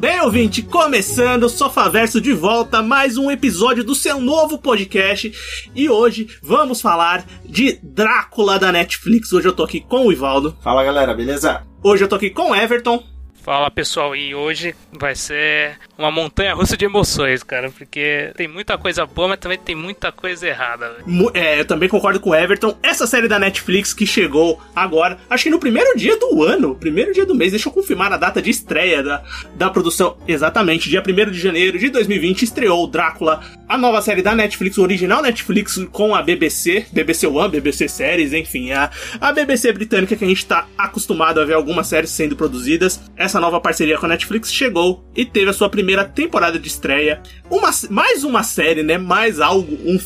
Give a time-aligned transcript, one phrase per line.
[0.00, 5.30] bem, ouvinte, começando o Sofaverso de volta, mais um episódio do seu novo podcast.
[5.74, 9.30] E hoje vamos falar de Drácula da Netflix.
[9.30, 10.56] Hoje eu tô aqui com o Ivaldo.
[10.62, 11.66] Fala galera, beleza?
[11.82, 13.09] Hoje eu tô aqui com o Everton.
[13.42, 18.76] Fala pessoal, e hoje vai ser uma montanha russa de emoções, cara, porque tem muita
[18.76, 20.96] coisa boa, mas também tem muita coisa errada.
[21.06, 22.76] Mu- É, eu também concordo com o Everton.
[22.82, 27.12] Essa série da Netflix que chegou agora, acho que no primeiro dia do ano, primeiro
[27.14, 29.22] dia do mês, deixa eu confirmar a data de estreia da,
[29.54, 30.18] da produção.
[30.28, 34.82] Exatamente, dia 1 de janeiro de 2020, estreou Drácula, a nova série da Netflix, o
[34.82, 40.24] original Netflix com a BBC, BBC One, BBC Séries, enfim, a, a BBC britânica que
[40.24, 43.00] a gente tá acostumado a ver algumas séries sendo produzidas.
[43.16, 47.22] Essa nova parceria com a Netflix chegou e teve a sua primeira temporada de estreia.
[47.50, 48.96] Uma, mais uma série, né?
[48.96, 49.98] Mais algo, um,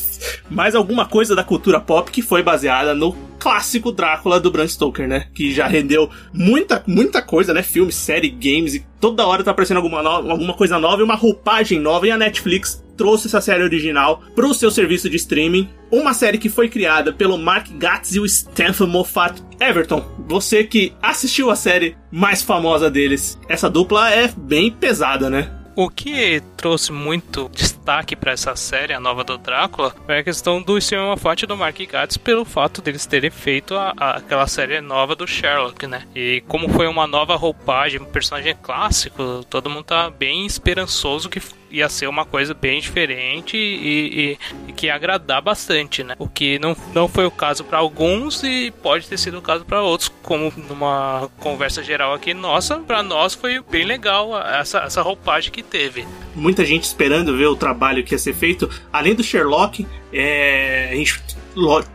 [0.50, 3.12] mais alguma coisa da cultura pop que foi baseada no
[3.44, 5.26] clássico Drácula do Bram Stoker, né?
[5.34, 7.62] Que já rendeu muita, muita coisa, né?
[7.62, 11.14] Filme, série, games e toda hora tá aparecendo alguma, no- alguma coisa nova e uma
[11.14, 15.68] roupagem nova e a Netflix trouxe essa série original pro seu serviço de streaming.
[15.92, 19.42] Uma série que foi criada pelo Mark Gatiss e o Stephen Moffat.
[19.60, 25.50] Everton, você que assistiu a série mais famosa deles, essa dupla é bem pesada, né?
[25.76, 30.62] O que trouxe muito destaque pra essa série, a nova do Drácula, foi a questão
[30.62, 34.46] do Steven Moffat e do Mark Gatiss pelo fato deles terem feito a- a- aquela
[34.46, 36.06] série nova do Sherlock, né?
[36.14, 41.40] E como foi uma nova roupagem, um personagem clássico, todo mundo tá bem esperançoso que
[41.74, 44.38] ia ser uma coisa bem diferente e, e-
[44.68, 46.14] e que ia agradar bastante, né?
[46.18, 49.64] O que não, não foi o caso pra alguns e pode ter sido o caso
[49.64, 55.02] pra outros, como numa conversa geral aqui nossa, pra nós foi bem legal essa, essa
[55.02, 56.06] roupagem que teve.
[56.34, 58.68] Muita gente esperando ver o trabalho que ia ser feito.
[58.92, 61.22] Além do Sherlock, é, a gente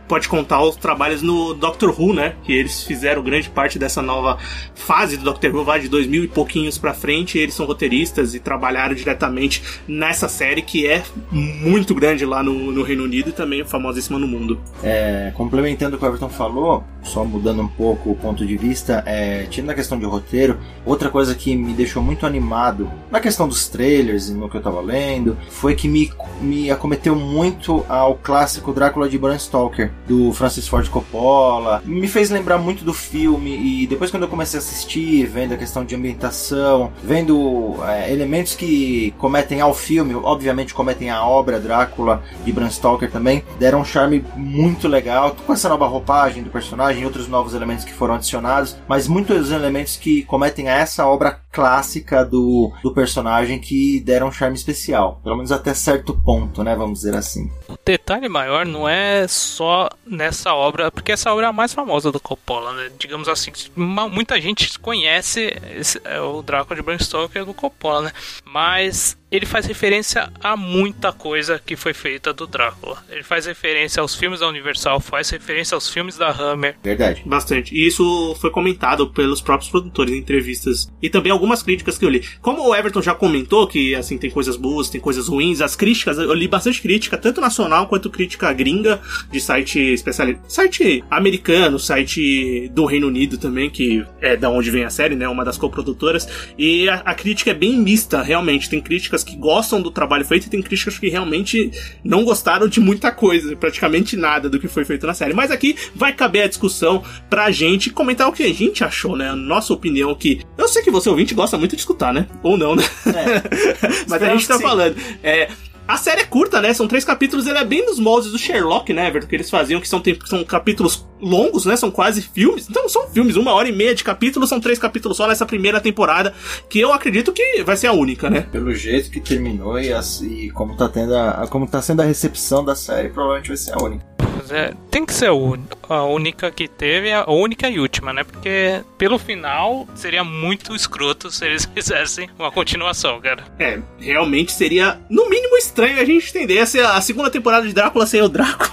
[0.08, 2.34] pode contar os trabalhos no Doctor Who, né?
[2.44, 4.38] Que eles fizeram grande parte dessa nova
[4.74, 7.38] fase do Doctor Who, vai de 2000 e pouquinhos pra frente.
[7.38, 12.82] Eles são roteiristas e trabalharam diretamente nessa série que é muito grande lá no, no
[12.82, 14.60] Reino Unido e também famosíssima no mundo.
[14.82, 19.02] É, complementando o que o Everton falou, só mudando um pouco o ponto de vista,
[19.06, 23.48] é, tirando a questão de roteiro, outra coisa que me deixou muito animado na questão
[23.48, 26.10] dos trailers no que eu tava lendo, foi que me,
[26.40, 31.82] me acometeu muito ao clássico Drácula de Bram Stoker, do Francis Ford Coppola.
[31.84, 35.56] Me fez lembrar muito do filme e depois quando eu comecei a assistir, vendo a
[35.56, 42.22] questão de ambientação, vendo é, elementos que cometem ao filme, obviamente cometem à obra Drácula
[42.44, 47.04] de Bram Stoker também, deram um charme muito legal, com essa nova roupagem do personagem
[47.04, 52.24] outros novos elementos que foram adicionados, mas muitos elementos que cometem a essa obra clássica
[52.24, 57.00] do, do personagem que deram um charme especial, pelo menos até certo ponto, né, vamos
[57.00, 57.50] dizer assim.
[57.68, 62.10] O detalhe maior não é só nessa obra, porque essa obra é a mais famosa
[62.12, 62.90] do Coppola, né?
[62.98, 68.12] Digamos assim, muita gente conhece esse- é, o Drácula de Bram Stoker do Coppola, né?
[68.44, 72.98] Mas ele faz referência a muita coisa que foi feita do Drácula.
[73.08, 76.76] Ele faz referência aos filmes da Universal, faz referência aos filmes da Hammer.
[76.82, 77.22] Verdade.
[77.24, 77.74] Bastante.
[77.74, 80.90] E isso foi comentado pelos próprios produtores em entrevistas.
[81.00, 82.24] E também algumas críticas que eu li.
[82.40, 86.18] Como o Everton já comentou, que assim tem coisas boas, tem coisas ruins, as críticas,
[86.18, 90.44] eu li bastante crítica, tanto nacional quanto crítica gringa, de site especializado.
[90.48, 95.28] Site americano, site do Reino Unido também, que é da onde vem a série, né?
[95.28, 96.28] Uma das coprodutoras.
[96.58, 98.68] E a, a crítica é bem mista, realmente.
[98.68, 101.70] Tem críticas que gostam do trabalho feito e tem críticas que realmente
[102.04, 105.34] não gostaram de muita coisa, praticamente nada do que foi feito na série.
[105.34, 109.28] Mas aqui vai caber a discussão pra gente comentar o que a gente achou, né?
[109.28, 110.40] A nossa opinião que.
[110.56, 112.26] Eu sei que você ouvinte gosta muito de escutar, né?
[112.42, 112.84] Ou não, né?
[114.08, 114.96] Mas a gente tá falando.
[115.22, 115.48] É.
[115.90, 116.72] A série é curta, né?
[116.72, 119.26] São três capítulos, ele é bem nos moldes do Sherlock, né, Everton?
[119.28, 121.74] Que eles faziam, que são, tem- são capítulos longos, né?
[121.76, 122.68] São quase filmes.
[122.70, 125.80] Então são filmes, uma hora e meia de capítulos, são três capítulos só nessa primeira
[125.80, 126.32] temporada,
[126.68, 128.42] que eu acredito que vai ser a única, né?
[128.42, 132.04] Pelo jeito que terminou e, as- e como, tá tendo a, como tá sendo a
[132.04, 134.06] recepção da série, provavelmente vai ser a única.
[134.50, 138.24] É, tem que ser a única que teve, a única e última, né?
[138.24, 143.44] Porque pelo final seria muito escroto se eles fizessem uma continuação, cara.
[143.58, 148.06] É, realmente seria, no mínimo, estranho a gente entender essa a segunda temporada de Drácula
[148.06, 148.70] sem o Drácula.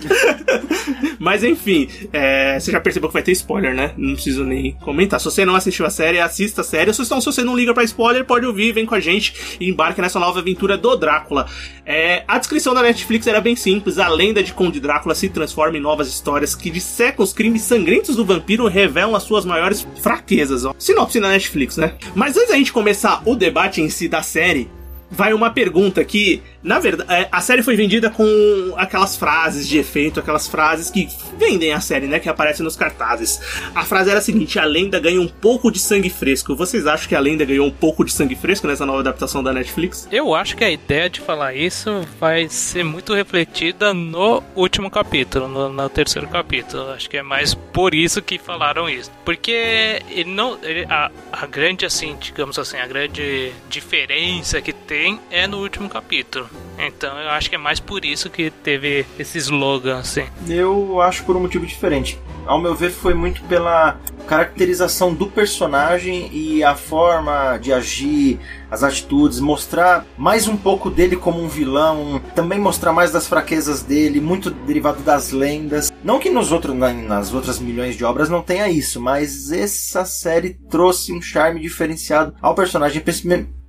[1.18, 3.92] Mas enfim, é, você já percebeu que vai ter spoiler, né?
[3.96, 5.18] Não preciso nem comentar.
[5.18, 6.92] Se você não assistiu a série, assista a série.
[6.92, 9.68] Se, então, se você não liga pra spoiler, pode ouvir, vem com a gente e
[9.68, 11.46] embarque nessa nova aventura do Drácula.
[11.84, 13.98] É, a descrição da Netflix era bem simples.
[13.98, 18.16] A lenda de Conde Drácula se transforma em novas histórias que dissecam os crimes sangrentos
[18.16, 20.64] do vampiro e revelam as suas maiores fraquezas.
[20.64, 20.74] Ó.
[20.78, 21.94] Sinopse na Netflix, né?
[22.14, 24.70] Mas antes da gente começar o debate em si da série,
[25.10, 28.26] vai uma pergunta que na verdade, é, a série foi vendida com
[28.76, 31.08] aquelas frases de efeito, aquelas frases que
[31.38, 32.18] vendem a série, né?
[32.18, 33.40] Que aparecem nos cartazes.
[33.72, 36.56] A frase era a seguinte: a lenda ganha um pouco de sangue fresco.
[36.56, 39.52] Vocês acham que a lenda ganhou um pouco de sangue fresco nessa nova adaptação da
[39.52, 40.08] Netflix?
[40.10, 45.46] Eu acho que a ideia de falar isso vai ser muito refletida no último capítulo,
[45.46, 46.90] no, no terceiro capítulo.
[46.90, 49.12] Acho que é mais por isso que falaram isso.
[49.24, 50.58] Porque ele não.
[50.64, 54.95] Ele, a, a grande, assim, digamos assim, a grande diferença que tem
[55.30, 56.48] é no último capítulo.
[56.78, 60.24] Então eu acho que é mais por isso que teve esse slogan, assim.
[60.48, 62.18] Eu acho por um motivo diferente.
[62.46, 68.38] Ao meu ver, foi muito pela caracterização do personagem e a forma de agir,
[68.70, 73.82] as atitudes, mostrar mais um pouco dele como um vilão, também mostrar mais das fraquezas
[73.82, 75.92] dele, muito derivado das lendas.
[76.04, 80.54] Não que nos outros, nas outras milhões de obras não tenha isso, mas essa série
[80.70, 83.02] trouxe um charme diferenciado ao personagem,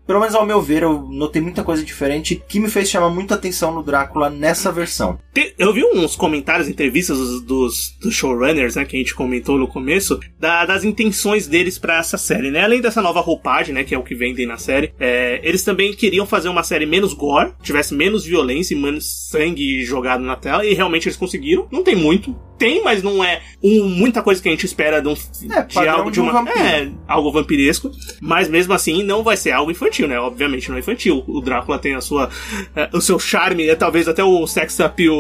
[0.07, 3.35] pelo menos ao meu ver, eu notei muita coisa diferente que me fez chamar muita
[3.35, 5.19] atenção no Drácula nessa versão.
[5.59, 9.67] Eu vi uns comentários, entrevistas dos, dos, dos showrunners, né, que a gente comentou no
[9.67, 12.63] começo, da, das intenções deles para essa série, né?
[12.63, 15.93] Além dessa nova roupagem, né, que é o que vendem na série, é, eles também
[15.93, 20.65] queriam fazer uma série menos gore, tivesse menos violência e menos sangue jogado na tela,
[20.65, 21.67] e realmente eles conseguiram.
[21.71, 25.07] Não tem muito, tem, mas não é um, muita coisa que a gente espera de,
[25.07, 29.51] um, é, de algo de, uma, é, algo vampiresco, mas mesmo assim não vai ser
[29.51, 30.19] algo infantil, né?
[30.19, 31.23] Obviamente não é infantil.
[31.27, 32.29] O Drácula tem a sua
[32.75, 35.15] é, o seu charme, é talvez até o sex appeal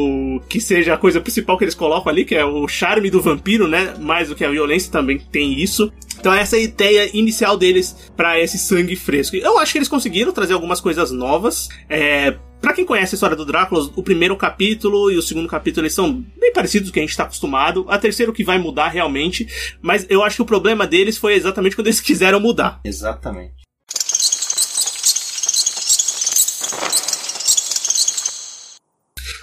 [0.49, 3.67] que seja a coisa principal que eles colocam ali, que é o charme do vampiro,
[3.67, 3.93] né?
[3.99, 5.91] Mais do que a violência também tem isso.
[6.19, 9.35] Então essa é a ideia inicial deles para esse sangue fresco.
[9.35, 11.69] Eu acho que eles conseguiram trazer algumas coisas novas.
[11.89, 15.85] É, Pra quem conhece a história do Drácula, o primeiro capítulo e o segundo capítulo
[15.85, 17.85] eles são bem parecidos do que a gente tá acostumado.
[17.87, 19.47] A terceira que vai mudar realmente,
[19.81, 22.79] mas eu acho que o problema deles foi exatamente quando eles quiseram mudar.
[22.83, 23.53] Exatamente.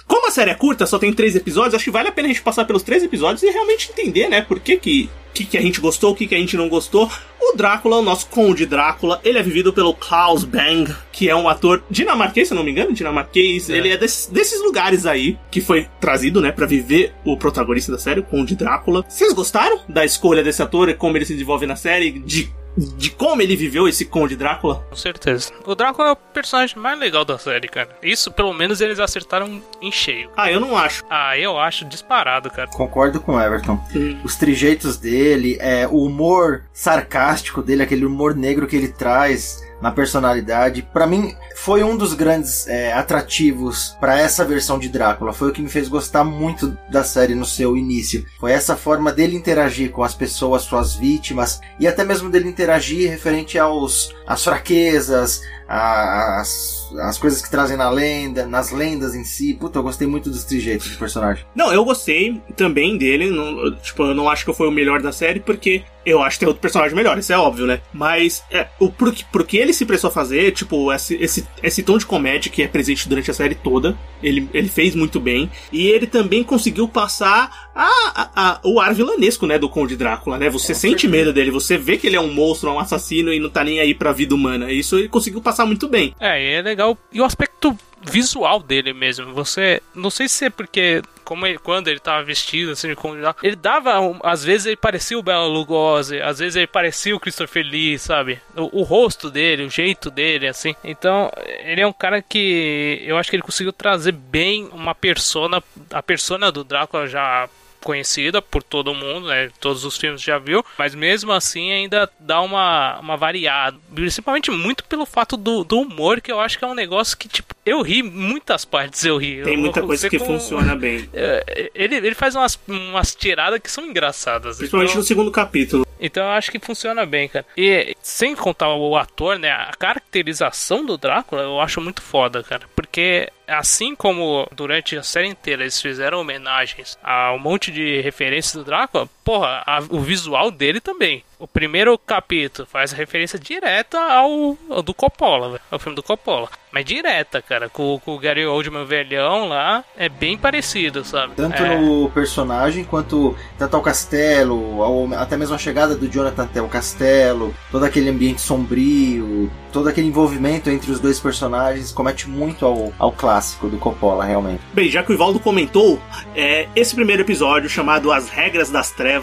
[0.07, 2.31] Como a série é curta, só tem três episódios, acho que vale a pena a
[2.31, 5.61] gente passar pelos três episódios e realmente entender, né, por que que que, que a
[5.61, 7.11] gente gostou, o que, que a gente não gostou.
[7.41, 11.49] O Drácula, o nosso Conde Drácula, ele é vivido pelo Klaus Bang, que é um
[11.49, 13.69] ator dinamarquês, se não me engano, dinamarquês.
[13.69, 13.77] É.
[13.77, 17.97] Ele é desses, desses, lugares aí que foi trazido, né, para viver o protagonista da
[17.97, 19.03] série, o Conde Drácula.
[19.09, 22.11] Vocês gostaram da escolha desse ator e como ele se desenvolve na série?
[22.11, 24.85] De de como ele viveu esse Conde Drácula?
[24.89, 25.51] Com certeza.
[25.65, 27.89] O Drácula é o personagem mais legal da série, cara.
[28.03, 30.29] Isso, pelo menos, eles acertaram em cheio.
[30.35, 31.03] Ah, eu não acho.
[31.09, 32.67] Ah, eu acho disparado, cara.
[32.69, 33.79] Concordo com o Everton.
[33.91, 34.19] Sim.
[34.23, 39.91] Os trejeitos dele, é, o humor sarcástico dele, aquele humor negro que ele traz na
[39.91, 40.87] personalidade.
[40.93, 45.33] Para mim, foi um dos grandes é, atrativos para essa versão de Drácula.
[45.33, 48.25] Foi o que me fez gostar muito da série no seu início.
[48.39, 53.09] Foi essa forma dele interagir com as pessoas, suas vítimas, e até mesmo dele interagir
[53.09, 59.53] referente aos às fraquezas, as, as coisas que trazem na lenda, nas lendas em si.
[59.53, 61.45] Puta, eu gostei muito dos trejeitos do personagem.
[61.55, 63.29] Não, eu gostei também dele.
[63.29, 66.41] Não, tipo, eu não acho que foi o melhor da série, porque eu acho que
[66.41, 67.81] tem outro personagem melhor, isso é óbvio, né?
[67.91, 71.97] Mas é, o porque, porque ele se prestou a fazer, tipo, esse, esse, esse tom
[71.97, 75.49] de comédia que é presente durante a série toda, ele, ele fez muito bem.
[75.71, 80.37] E ele também conseguiu passar a, a, a o ar vilanesco, né, do Conde Drácula,
[80.37, 80.49] né?
[80.49, 83.49] Você sente medo dele, você vê que ele é um monstro, um assassino e não
[83.49, 84.71] tá nem aí pra vida humana.
[84.71, 86.13] Isso ele conseguiu passar passar muito bem.
[86.19, 86.97] É, e é legal.
[87.11, 89.33] E o aspecto visual dele mesmo.
[89.33, 89.81] Você.
[89.93, 91.01] Não sei se é porque.
[91.23, 93.93] Como ele, quando ele tava vestido assim convidado, ele dava.
[94.23, 98.39] Às vezes ele parecia o Bela Lugosi, às vezes ele parecia o Christopher Lee, sabe?
[98.55, 100.75] O, o, rosto dele, o jeito dele, assim.
[100.83, 101.31] Então,
[101.63, 105.63] ele é um cara que eu acho que ele conseguiu trazer bem uma persona.
[105.91, 107.49] A persona do Drácula já
[107.85, 109.51] conhecida por todo mundo, né?
[109.59, 113.77] Todos os filmes já viu, mas mesmo assim ainda dá uma, uma variada.
[113.93, 117.29] Principalmente muito pelo fato do, do humor, que eu acho que é um negócio que,
[117.29, 119.41] tipo, eu ri, muitas partes eu ri.
[119.43, 120.25] Tem eu muita coisa que com...
[120.25, 121.09] funciona bem.
[121.13, 124.57] É, ele, ele faz umas, umas tiradas que são engraçadas.
[124.57, 125.01] Principalmente então...
[125.01, 125.85] no segundo capítulo.
[125.99, 127.45] Então eu acho que funciona bem, cara.
[127.57, 129.49] E sem contar o ator, né?
[129.49, 132.63] A caracterização do Drácula eu acho muito foda, cara.
[132.75, 138.53] Porque assim como durante a série inteira eles fizeram homenagens a um monte de referências
[138.53, 141.23] do Drácula, porra, a, o visual dele também.
[141.37, 146.47] O primeiro capítulo faz referência direta ao, ao do Coppola, véio, ao filme do Coppola.
[146.71, 151.33] Mas direta, cara, com, com, o Gary Oldman velhão lá, é bem parecido, sabe?
[151.35, 151.77] Tanto é...
[151.77, 156.67] no personagem quanto tanto ao castelo, ao, até mesmo a chegada do Jonathan até o
[156.67, 162.93] castelo, todo aquele ambiente sombrio, todo aquele envolvimento entre os dois personagens comete muito ao,
[162.97, 164.61] ao clássico do Coppola, realmente.
[164.73, 165.99] Bem, já que o Ivaldo comentou,
[166.33, 169.14] é, esse primeiro episódio, chamado As Regras das Trevas,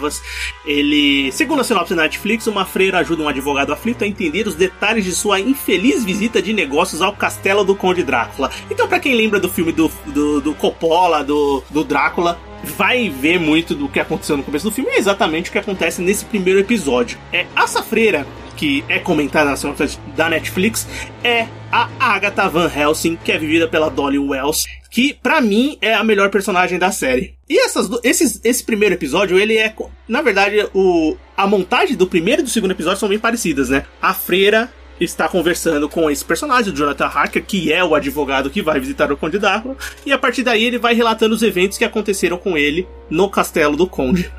[0.65, 4.55] ele, segundo a sinopse da Netflix, uma freira ajuda um advogado aflito a entender os
[4.55, 8.51] detalhes de sua infeliz visita de negócios ao castelo do Conde Drácula.
[8.69, 13.39] Então, para quem lembra do filme do, do, do Coppola, do, do Drácula, vai ver
[13.39, 16.59] muito do que aconteceu no começo do filme, é exatamente o que acontece nesse primeiro
[16.59, 17.17] episódio.
[17.31, 20.87] É, essa freira que é comentada na sinopse da Netflix,
[21.23, 25.93] é a Agatha Van Helsing, que é vivida pela Dolly Wells, que para mim é
[25.93, 27.33] a melhor personagem da série.
[27.49, 29.73] E essas, esses, esse primeiro episódio, ele é,
[30.07, 33.85] na verdade, o a montagem do primeiro e do segundo episódio são bem parecidas, né?
[34.01, 38.61] A freira está conversando com esse personagem, o Jonathan Harker, que é o advogado que
[38.61, 41.83] vai visitar o Conde Drácula, e a partir daí ele vai relatando os eventos que
[41.83, 44.31] aconteceram com ele no castelo do Conde.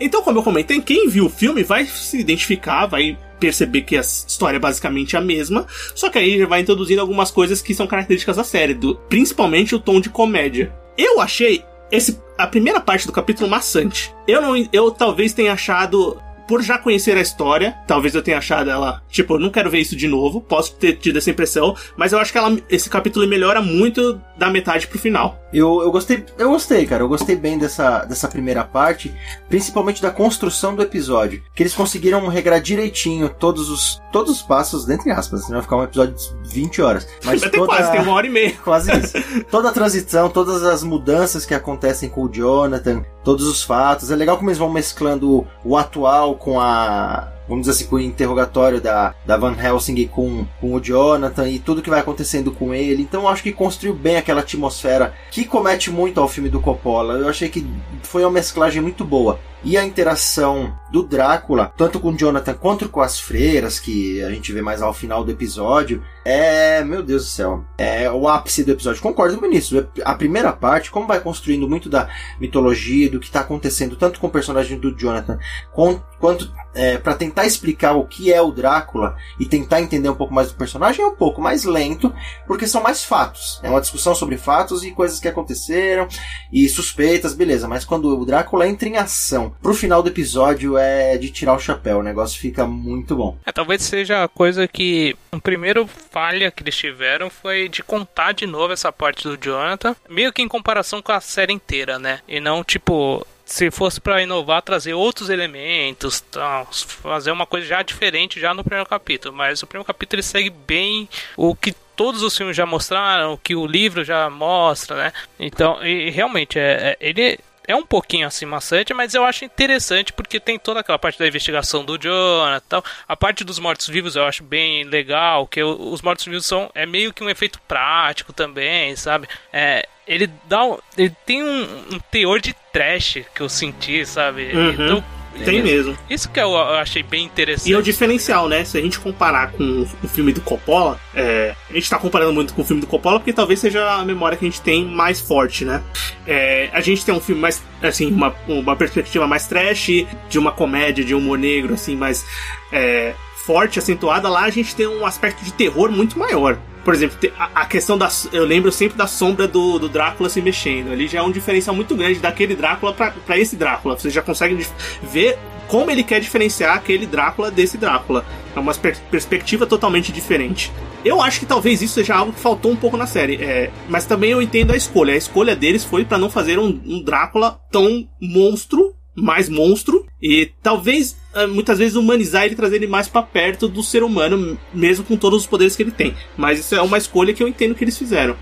[0.00, 4.00] Então, como eu comentei, quem viu o filme vai se identificar, vai perceber que a
[4.00, 7.88] história é basicamente a mesma, só que aí já vai introduzindo algumas coisas que são
[7.88, 10.72] características da série, do, principalmente o tom de comédia.
[10.96, 14.14] Eu achei esse, a primeira parte do capítulo maçante.
[14.28, 16.16] Eu não, eu talvez tenha achado
[16.52, 19.96] por já conhecer a história, talvez eu tenha achado ela, tipo, não quero ver isso
[19.96, 23.62] de novo, posso ter tido essa impressão, mas eu acho que ela, esse capítulo melhora
[23.62, 25.40] muito da metade pro final.
[25.50, 29.14] Eu, eu gostei, eu gostei, cara, eu gostei bem dessa, dessa primeira parte,
[29.48, 34.84] principalmente da construção do episódio, que eles conseguiram regrar direitinho todos os, todos os passos,
[34.84, 37.08] dentre aspas, senão vai ficar um episódio de 20 horas.
[37.24, 37.50] Mas toda...
[37.50, 38.52] tem quase, tem uma hora e meia.
[38.62, 39.44] Quase isso.
[39.50, 44.16] toda a transição, todas as mudanças que acontecem com o Jonathan, todos os fatos, é
[44.16, 48.80] legal como eles vão mesclando o atual com a vamos dizer assim, com o interrogatório
[48.80, 53.02] da, da Van Helsing com, com o Jonathan e tudo que vai acontecendo com ele.
[53.02, 57.14] Então acho que construiu bem aquela atmosfera que comete muito ao filme do Coppola.
[57.14, 57.66] Eu achei que
[58.02, 63.00] foi uma mesclagem muito boa e a interação do Drácula, tanto com Jonathan quanto com
[63.00, 67.28] as freiras, que a gente vê mais ao final do episódio, é, meu Deus do
[67.28, 69.00] céu, é o ápice do episódio.
[69.00, 69.86] Concordo com isso.
[70.04, 72.08] A primeira parte, como vai construindo muito da
[72.40, 75.38] mitologia, do que está acontecendo, tanto com o personagem do Jonathan,
[75.72, 80.14] com, quanto é, para tentar explicar o que é o Drácula e tentar entender um
[80.14, 82.12] pouco mais do personagem, é um pouco mais lento,
[82.46, 83.60] porque são mais fatos.
[83.62, 86.08] É uma discussão sobre fatos e coisas que aconteceram
[86.52, 87.68] e suspeitas, beleza.
[87.68, 91.58] Mas quando o Drácula entra em ação pro final do episódio é de tirar o
[91.58, 91.98] chapéu.
[91.98, 93.36] O negócio fica muito bom.
[93.44, 95.16] É, talvez seja a coisa que.
[95.32, 99.96] O primeiro falha que eles tiveram foi de contar de novo essa parte do Jonathan,
[100.08, 102.20] meio que em comparação com a série inteira, né?
[102.28, 107.82] E não tipo se fosse para inovar, trazer outros elementos, tal, fazer uma coisa já
[107.82, 109.34] diferente já no primeiro capítulo.
[109.34, 113.38] Mas o primeiro capítulo ele segue bem o que todos os filmes já mostraram, o
[113.38, 115.12] que o livro já mostra, né?
[115.38, 120.12] Então, e realmente é, é ele é um pouquinho assim maçante, mas eu acho interessante
[120.12, 122.84] porque tem toda aquela parte da investigação do Jonathan tal.
[123.06, 127.22] A parte dos mortos-vivos eu acho bem legal, que os mortos-vivos são é meio que
[127.22, 129.28] um efeito prático também, sabe?
[129.52, 130.60] É, ele dá
[130.96, 134.52] ele tem um, um teor de trash que eu senti, sabe?
[134.52, 134.70] Uhum.
[134.72, 135.04] Então
[135.40, 135.96] tem mesmo.
[136.08, 137.70] Isso que eu achei bem interessante.
[137.70, 138.64] E é o diferencial, né?
[138.64, 141.54] Se a gente comparar com o filme do Coppola, é...
[141.70, 144.36] a gente tá comparando muito com o filme do Coppola porque talvez seja a memória
[144.36, 145.82] que a gente tem mais forte, né?
[146.26, 146.70] É...
[146.72, 151.04] A gente tem um filme mais, assim, uma, uma perspectiva mais trash, de uma comédia,
[151.04, 152.24] de humor negro, assim, mais
[152.72, 153.14] é...
[153.44, 154.28] forte, acentuada.
[154.28, 156.58] Lá a gente tem um aspecto de terror muito maior.
[156.84, 158.08] Por exemplo, a, questão da.
[158.32, 160.90] Eu lembro sempre da sombra do, do Drácula se mexendo.
[160.90, 163.96] Ali já é um diferencial muito grande daquele Drácula para esse Drácula.
[163.96, 164.58] Vocês já conseguem
[165.02, 168.24] ver como ele quer diferenciar aquele Drácula desse Drácula.
[168.54, 170.72] É uma per perspectiva totalmente diferente.
[171.04, 173.36] Eu acho que talvez isso seja algo que faltou um pouco na série.
[173.36, 175.14] É, mas também eu entendo a escolha.
[175.14, 180.50] A escolha deles foi para não fazer um, um Drácula tão monstro mais monstro e
[180.62, 185.04] talvez eh, muitas vezes humanizar ele trazer ele mais para perto do ser humano, mesmo
[185.04, 186.14] com todos os poderes que ele tem.
[186.36, 188.36] Mas isso é uma escolha que eu entendo que eles fizeram.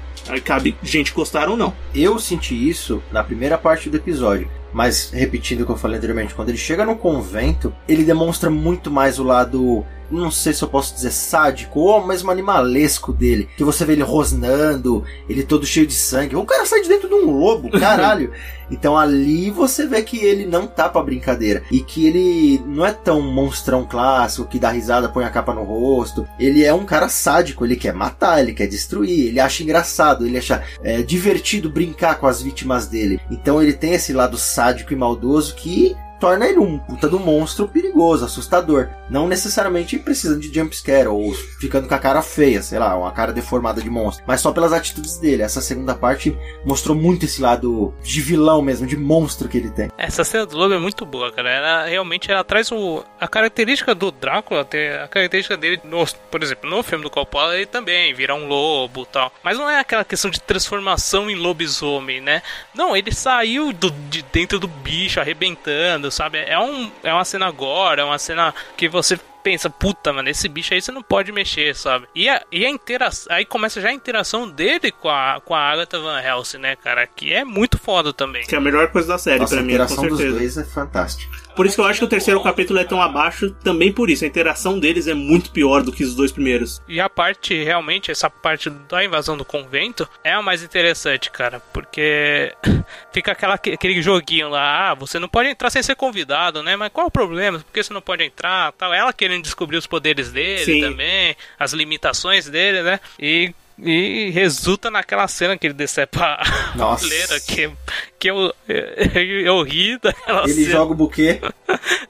[0.44, 1.74] Cabe gente gostar ou não.
[1.94, 4.48] Eu senti isso na primeira parte do episódio.
[4.72, 8.90] Mas, repetindo o que eu falei anteriormente, quando ele chega no convento, ele demonstra muito
[8.90, 13.48] mais o lado não sei se eu posso dizer sádico, ou mesmo animalesco dele.
[13.56, 16.36] Que você vê ele rosnando, ele todo cheio de sangue.
[16.36, 18.32] O cara sai de dentro de um lobo, caralho.
[18.70, 21.62] então ali você vê que ele não tá pra brincadeira.
[21.70, 25.62] E que ele não é tão monstrão clássico que dá risada, põe a capa no
[25.62, 26.26] rosto.
[26.38, 30.38] Ele é um cara sádico, ele quer matar, ele quer destruir, ele acha engraçado, ele
[30.38, 33.20] acha é, divertido brincar com as vítimas dele.
[33.30, 34.59] Então ele tem esse lado sádico
[34.92, 38.88] e maldoso que torna ele um puta do monstro perigoso, assustador.
[39.08, 43.32] Não necessariamente precisando de jumpscare ou ficando com a cara feia, sei lá, uma cara
[43.32, 45.42] deformada de monstro, mas só pelas atitudes dele.
[45.42, 49.90] Essa segunda parte mostrou muito esse lado de vilão mesmo, de monstro que ele tem.
[49.96, 51.50] Essa cena do lobo é muito boa, cara.
[51.50, 56.68] Ela realmente ela traz o, a característica do Drácula, a característica dele, no, por exemplo,
[56.68, 59.32] no filme do Coppola, ele também vira um lobo tal.
[59.42, 62.42] Mas não é aquela questão de transformação em lobisomem, né?
[62.74, 66.38] Não, ele saiu do, de dentro do bicho arrebentando, sabe?
[66.38, 70.48] É, um, é uma cena agora, é uma cena que você pensa, puta, mano, esse
[70.48, 72.06] bicho aí você não pode mexer, sabe?
[72.14, 73.34] E a, e a interação.
[73.34, 77.06] Aí começa já a interação dele com a, com a Agatha Van Helsing, né, cara?
[77.06, 78.44] Que é muito foda também.
[78.44, 80.56] Que é a melhor coisa da série Nossa, pra a mim, interação com dos dois
[80.56, 81.36] é fantástica.
[81.60, 84.24] Por isso que eu acho que o terceiro capítulo é tão abaixo, também por isso.
[84.24, 86.80] A interação deles é muito pior do que os dois primeiros.
[86.88, 91.60] E a parte, realmente, essa parte da invasão do convento é a mais interessante, cara.
[91.70, 92.54] Porque
[93.12, 96.76] fica aquela, aquele joguinho lá, ah, você não pode entrar sem ser convidado, né?
[96.76, 97.58] Mas qual o problema?
[97.58, 98.72] Por que você não pode entrar?
[98.72, 98.94] Tal.
[98.94, 100.80] Ela querendo descobrir os poderes dele Sim.
[100.80, 102.98] também, as limitações dele, né?
[103.18, 103.52] E.
[103.82, 106.38] E resulta naquela cena que ele decepa
[106.74, 107.70] a mulher, que,
[108.18, 110.70] que eu, eu, eu ri daquela Ele cena.
[110.70, 111.40] joga o buquê.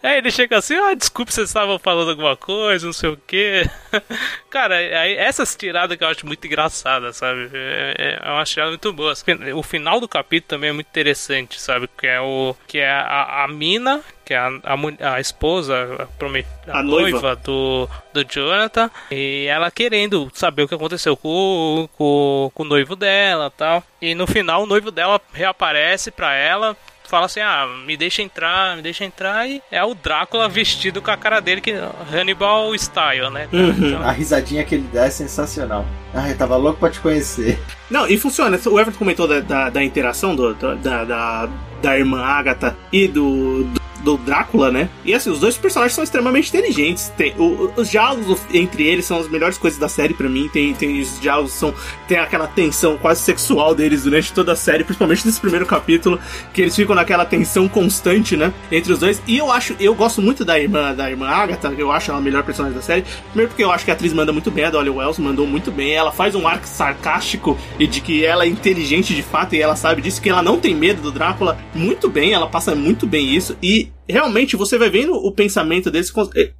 [0.02, 3.68] Aí ele chega assim, ah, desculpe, vocês estavam falando alguma coisa, não sei o quê.
[4.50, 7.50] Cara, essas tiradas que eu acho muito engraçadas, sabe?
[7.52, 9.12] É, é é uma tirada muito boa.
[9.54, 11.88] O final do capítulo também é muito interessante, sabe?
[11.98, 14.00] Que é o que é a, a mina,
[14.30, 17.36] que é a, a, a esposa, a, promet, a, A noiva, noiva.
[17.42, 22.66] do, do Jonathan, e ela querendo saber o que aconteceu com, o- com, com o
[22.66, 23.82] noivo dela tal.
[24.00, 26.76] E no final o noivo dela reaparece pra ela,
[27.08, 31.10] fala assim, ah, me deixa entrar, me deixa entrar, e é o Drácula vestido com
[31.10, 31.74] a cara dele, que
[32.12, 33.48] Hannibal style, né?
[33.52, 33.70] Uhum.
[33.88, 35.84] Então, A risadinha que ele dá é sensacional.
[36.14, 37.58] Ah, eu tava louco pra te conhecer.
[37.90, 38.56] Não, e funciona.
[38.64, 41.48] O Everton comentou da, da, da interação do, do- da, da,
[41.82, 44.88] da irmã Agatha e do, do, do Drácula, né?
[45.04, 47.12] E assim, os dois personagens são extremamente inteligentes.
[47.16, 50.48] Tem, o- os diálogos entre eles são as melhores coisas da série pra mim.
[50.52, 51.74] Tem, tem os diálogos são
[52.08, 56.18] tem aquela tensão quase sexual deles durante toda a série, principalmente nesse primeiro capítulo,
[56.52, 58.52] que eles ficam naquela tensão constante, né?
[58.72, 59.22] Entre os dois.
[59.26, 61.72] E eu acho, eu gosto muito da irmã da irmã Agatha.
[61.76, 63.04] Eu acho ela a melhor personagem da série.
[63.28, 65.70] Primeiro porque eu acho que a atriz manda muito bem, a Dolly Wells mandou muito
[65.70, 65.92] bem.
[65.92, 69.76] Ela faz um ar sarcástico e de que ela é inteligente de fato e ela
[69.76, 71.58] sabe disso, que ela não tem medo do Drácula.
[71.74, 73.56] Muito bem, ela passa muito bem isso.
[73.62, 76.12] E realmente você vai vendo o pensamento desse.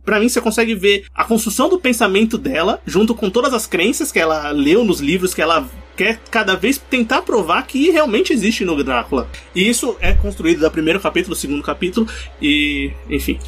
[0.05, 4.12] Pra mim, você consegue ver a construção do pensamento dela, junto com todas as crenças
[4.12, 8.64] que ela leu nos livros, que ela quer cada vez tentar provar que realmente existe
[8.64, 9.29] no Drácula.
[9.55, 12.09] E isso é construído do primeiro capítulo, segundo capítulo,
[12.40, 13.38] e enfim.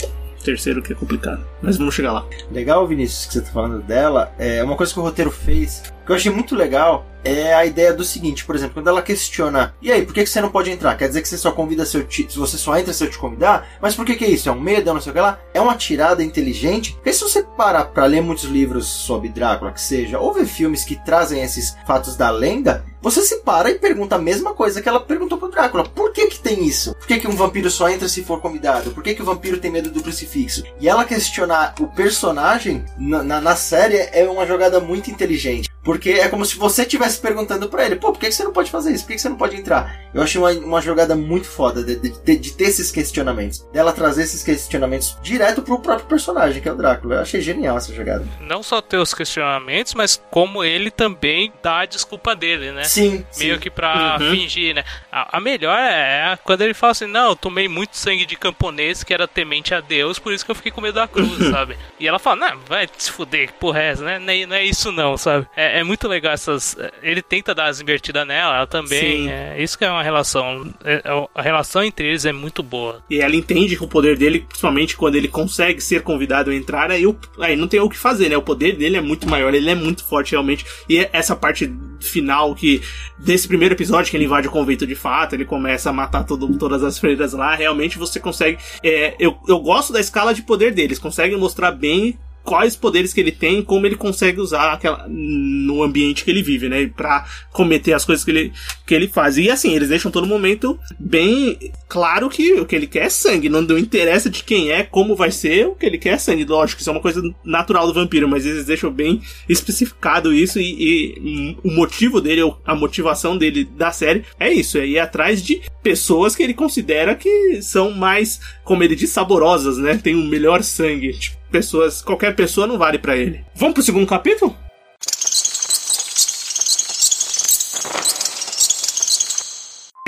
[0.44, 1.46] Terceiro que é complicado.
[1.62, 2.27] Mas vamos chegar lá.
[2.51, 4.35] Legal, Vinícius, que você tá falando dela.
[4.37, 8.05] É uma coisa que o roteiro fez, eu achei muito legal, é a ideia do
[8.05, 10.96] seguinte, por exemplo, quando ela questiona, e aí, por que que você não pode entrar?
[10.96, 11.98] Quer dizer que você só convida se
[12.35, 13.66] você só entra se eu te convidar?
[13.81, 14.48] Mas por que que é isso?
[14.48, 15.38] É um medo, é não sei o que lá?
[15.55, 16.94] É uma tirada inteligente?
[16.94, 20.85] Porque se você parar pra ler muitos livros sobre Drácula, que seja, ou ver filmes
[20.85, 24.88] que trazem esses fatos da lenda, você se para e pergunta a mesma coisa que
[24.88, 25.85] ela perguntou pro Drácula.
[25.85, 26.94] Por que que tem isso?
[26.94, 28.90] Por que que um vampiro só entra se for convidado?
[28.92, 30.62] Por que que o vampiro tem medo do crucifixo?
[30.81, 35.71] E ela questionar o personagem na, na, na série é uma jogada muito inteligente.
[35.84, 38.70] Porque é como se você estivesse perguntando pra ele, pô, por que você não pode
[38.70, 39.04] fazer isso?
[39.04, 40.00] Por que você não pode entrar?
[40.14, 43.60] Eu achei uma, uma jogada muito foda de, de, de- de ter esses questionamentos.
[43.72, 47.16] Dela trazer esses questionamentos direto pro próprio personagem, que é o Drácula.
[47.16, 48.24] Eu achei genial essa jogada.
[48.40, 52.84] não só ter os questionamentos, mas como ele também dá a desculpa dele, né?
[52.84, 53.60] Sim, Meio sim.
[53.60, 54.30] que pra Uhum.
[54.30, 54.84] fingir, né?
[55.12, 59.05] A, a melhor é quando ele fala assim: Não, eu tomei muito sangue de camponês
[59.05, 61.77] que era temente a Deus, por isso que eu fiquei com medo da cruz, sabe?
[62.01, 64.18] E ela fala: Não, vai se fuder, que porra é essa, né?
[64.18, 65.46] Não é, não é isso, não, sabe?
[65.57, 66.77] É, é muito legal essas.
[67.03, 69.31] Ele tenta dar as invertidas nela, ela também.
[69.31, 70.72] É, isso que é uma relação.
[70.85, 73.03] é- é- a relação entre eles é muito boa.
[73.11, 76.90] E ela entende que o poder dele, principalmente quando ele consegue ser convidado a entrar,
[76.90, 78.37] aí, o- aí não tem o que fazer, né?
[78.37, 80.64] O poder dele é muito maior, ele é muito forte realmente.
[80.88, 81.70] E é essa parte
[82.01, 82.83] final que
[83.18, 86.56] desse primeiro episódio que ele invade o convento de fato, ele começa a matar todo,
[86.56, 88.58] todas as freiras lá, realmente você consegue.
[88.82, 93.20] é, eu, eu gosto da escala de poder deles, conseguem mostrar bem quais poderes que
[93.20, 96.87] ele tem, como ele consegue usar aquela, no ambiente que ele vive, né?
[96.87, 98.52] Pra cometer as coisas que ele,
[98.87, 99.38] que ele faz.
[99.38, 103.48] E assim, eles deixam todo momento bem claro que o que ele quer é sangue.
[103.48, 106.44] Não, não interessa de quem é, como vai ser, o que ele quer é sangue.
[106.44, 111.16] Lógico, isso é uma coisa natural do vampiro, mas eles deixam bem especificado isso e,
[111.18, 115.62] e o motivo dele, a motivação dele da série é isso, é ir atrás de
[115.83, 119.98] pessoas que ele considera que são mais, como ele diz, saborosas, né?
[120.02, 121.12] Tem o melhor sangue.
[121.12, 123.44] Tipo, pessoas, qualquer pessoa não vale pra ele.
[123.54, 124.56] Vamos pro segundo capítulo?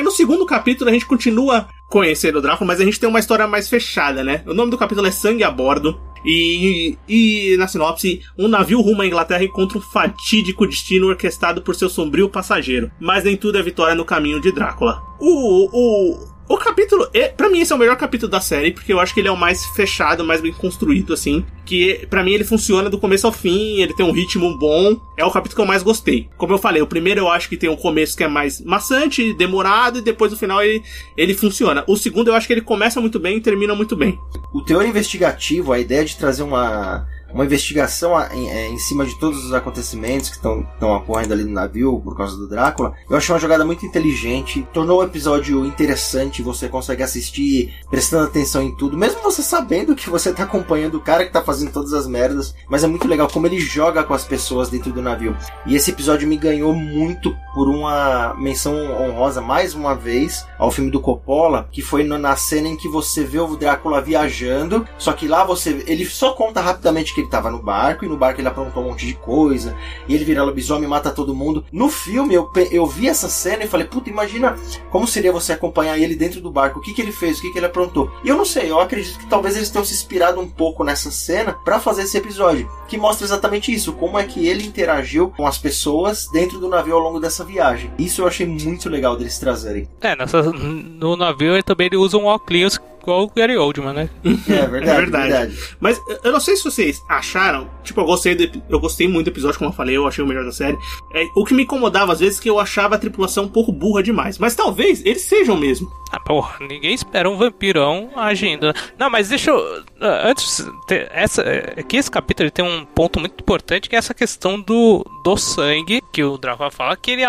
[0.00, 3.20] E no segundo capítulo a gente continua conhecendo o Drácula, mas a gente tem uma
[3.20, 4.42] história mais fechada, né?
[4.46, 6.00] O nome do capítulo é Sangue a Bordo.
[6.26, 11.74] E, e na sinopse, um navio rumo à Inglaterra encontra um fatídico destino orquestrado por
[11.74, 12.90] seu sombrio passageiro.
[12.98, 15.02] Mas nem tudo é vitória no caminho de Drácula.
[15.20, 18.92] O, o, o capítulo, é, para mim esse é o melhor capítulo da série, porque
[18.92, 22.33] eu acho que ele é o mais fechado, mais bem construído assim, que para mim
[22.33, 25.62] ele funciona do começo ao fim, ele tem um ritmo bom, é o capítulo que
[25.62, 26.28] eu mais gostei.
[26.37, 29.33] Como eu falei, o primeiro eu acho que tem um começo que é mais maçante,
[29.33, 30.83] demorado e depois no final ele,
[31.16, 31.83] ele funciona.
[31.87, 34.18] O segundo eu acho que ele começa muito bem e termina muito bem.
[34.52, 39.18] O teor investigativo, a ideia de trazer uma uma investigação em, é, em, cima de
[39.18, 42.94] todos os acontecimentos que estão ocorrendo ali no navio por causa do Drácula.
[43.11, 48.62] Eu achei uma jogada muito inteligente, tornou o episódio interessante, você consegue assistir prestando atenção
[48.62, 51.92] em tudo, mesmo você sabendo que você tá acompanhando o cara que tá fazendo todas
[51.92, 55.37] as merdas, mas é muito legal como ele joga com as pessoas dentro do navio.
[55.66, 60.90] E esse episódio me ganhou muito por uma menção honrosa mais uma vez ao filme
[60.90, 65.27] do Coppola, que foi na cena em que você vê o Drácula viajando, só que
[65.27, 68.48] lá você ele só conta rapidamente que ele tava no barco, e no barco ele
[68.48, 71.64] aprontou um monte de coisa, e ele vira lobisomem e mata todo mundo.
[71.72, 74.56] No filme, eu, eu vi essa cena e falei, puta, imagina
[74.90, 77.50] como seria você acompanhar ele dentro do barco, o que, que ele fez, o que,
[77.50, 78.10] que ele aprontou.
[78.22, 81.10] E eu não sei, eu acredito que talvez eles tenham se inspirado um pouco nessa
[81.10, 85.46] cena para fazer esse episódio, que mostra exatamente isso, como é que ele interagiu com
[85.46, 87.90] as pessoas dentro do navio ao longo dessa viagem.
[87.98, 89.88] Isso eu achei muito legal deles trazerem.
[90.00, 94.11] É, nessa, no navio ele também ele usa um óculos igual o Gary Oldman, né?
[94.55, 95.29] É verdade, é verdade.
[95.31, 95.77] verdade.
[95.81, 99.31] Mas eu não sei se vocês acharam, tipo, eu gostei do, eu gostei muito do
[99.31, 100.77] episódio, como eu falei, eu achei o melhor da série.
[101.12, 103.73] É, o que me incomodava às vezes é que eu achava a tripulação um pouco
[103.73, 105.90] burra demais, mas talvez eles sejam mesmo.
[106.12, 108.73] Ah, porra, ninguém espera um vampirão agindo.
[108.97, 113.40] Não, mas deixa eu ah, antes essa é que esse capítulo tem um ponto muito
[113.40, 117.23] importante que é essa questão do do sangue que o Drácula fala que ele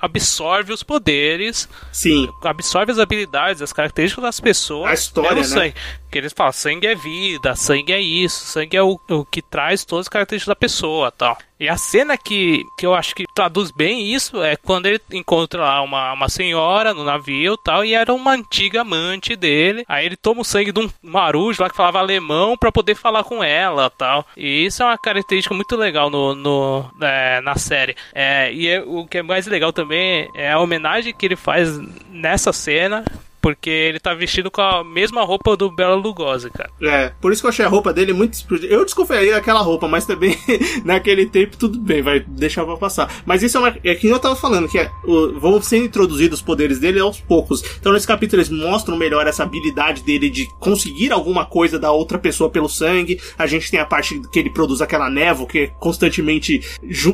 [0.00, 4.90] absorve os poderes, sim, absorve as habilidades, as características das pessoas.
[4.90, 5.42] A história, né?
[5.42, 5.74] Sangue.
[6.10, 9.84] Que eles falam, sangue é vida, sangue é isso, sangue é o, o que traz
[9.84, 11.38] todas as características da pessoa, tal.
[11.60, 15.60] E a cena que, que eu acho que traduz bem isso é quando ele encontra
[15.60, 19.84] lá uma, uma senhora no navio tal, e era uma antiga amante dele.
[19.86, 23.24] Aí ele toma o sangue de um marujo lá que falava alemão para poder falar
[23.24, 24.26] com ela tal.
[24.34, 27.94] E isso é uma característica muito legal no, no é, na série.
[28.14, 31.78] É, e é, o que é mais legal também é a homenagem que ele faz
[32.08, 33.04] nessa cena
[33.40, 36.70] porque ele tá vestido com a mesma roupa do Bela Lugosi, cara.
[36.80, 40.06] É, por isso que eu achei a roupa dele muito Eu desconfiaria daquela roupa, mas
[40.06, 40.36] também
[40.84, 43.22] naquele tempo tudo bem, vai deixar pra passar.
[43.24, 46.40] Mas isso é, uma, é que eu tava falando, que é, o, vão sendo introduzidos
[46.40, 47.62] os poderes dele aos poucos.
[47.78, 52.18] Então nesse capítulo eles mostram melhor essa habilidade dele de conseguir alguma coisa da outra
[52.18, 53.20] pessoa pelo sangue.
[53.38, 56.60] A gente tem a parte que ele produz aquela névoa que é constantemente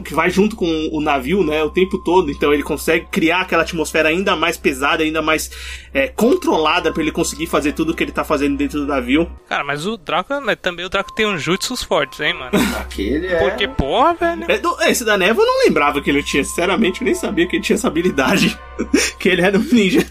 [0.05, 2.31] que vai junto com o navio, né, o tempo todo.
[2.31, 5.51] Então ele consegue criar aquela atmosfera ainda mais pesada, ainda mais
[5.93, 9.31] é, controlada para ele conseguir fazer tudo o que ele tá fazendo dentro do navio.
[9.49, 12.53] Cara, mas o Draco, né, também o Draco tem uns jutsus fortes, hein, mano?
[12.81, 13.39] Aquele é.
[13.39, 14.45] Porque, porra, velho.
[14.49, 17.47] É, do, esse da Neva eu não lembrava que ele tinha, sinceramente, eu nem sabia
[17.47, 18.59] que ele tinha essa habilidade.
[19.19, 20.07] que ele era um ninja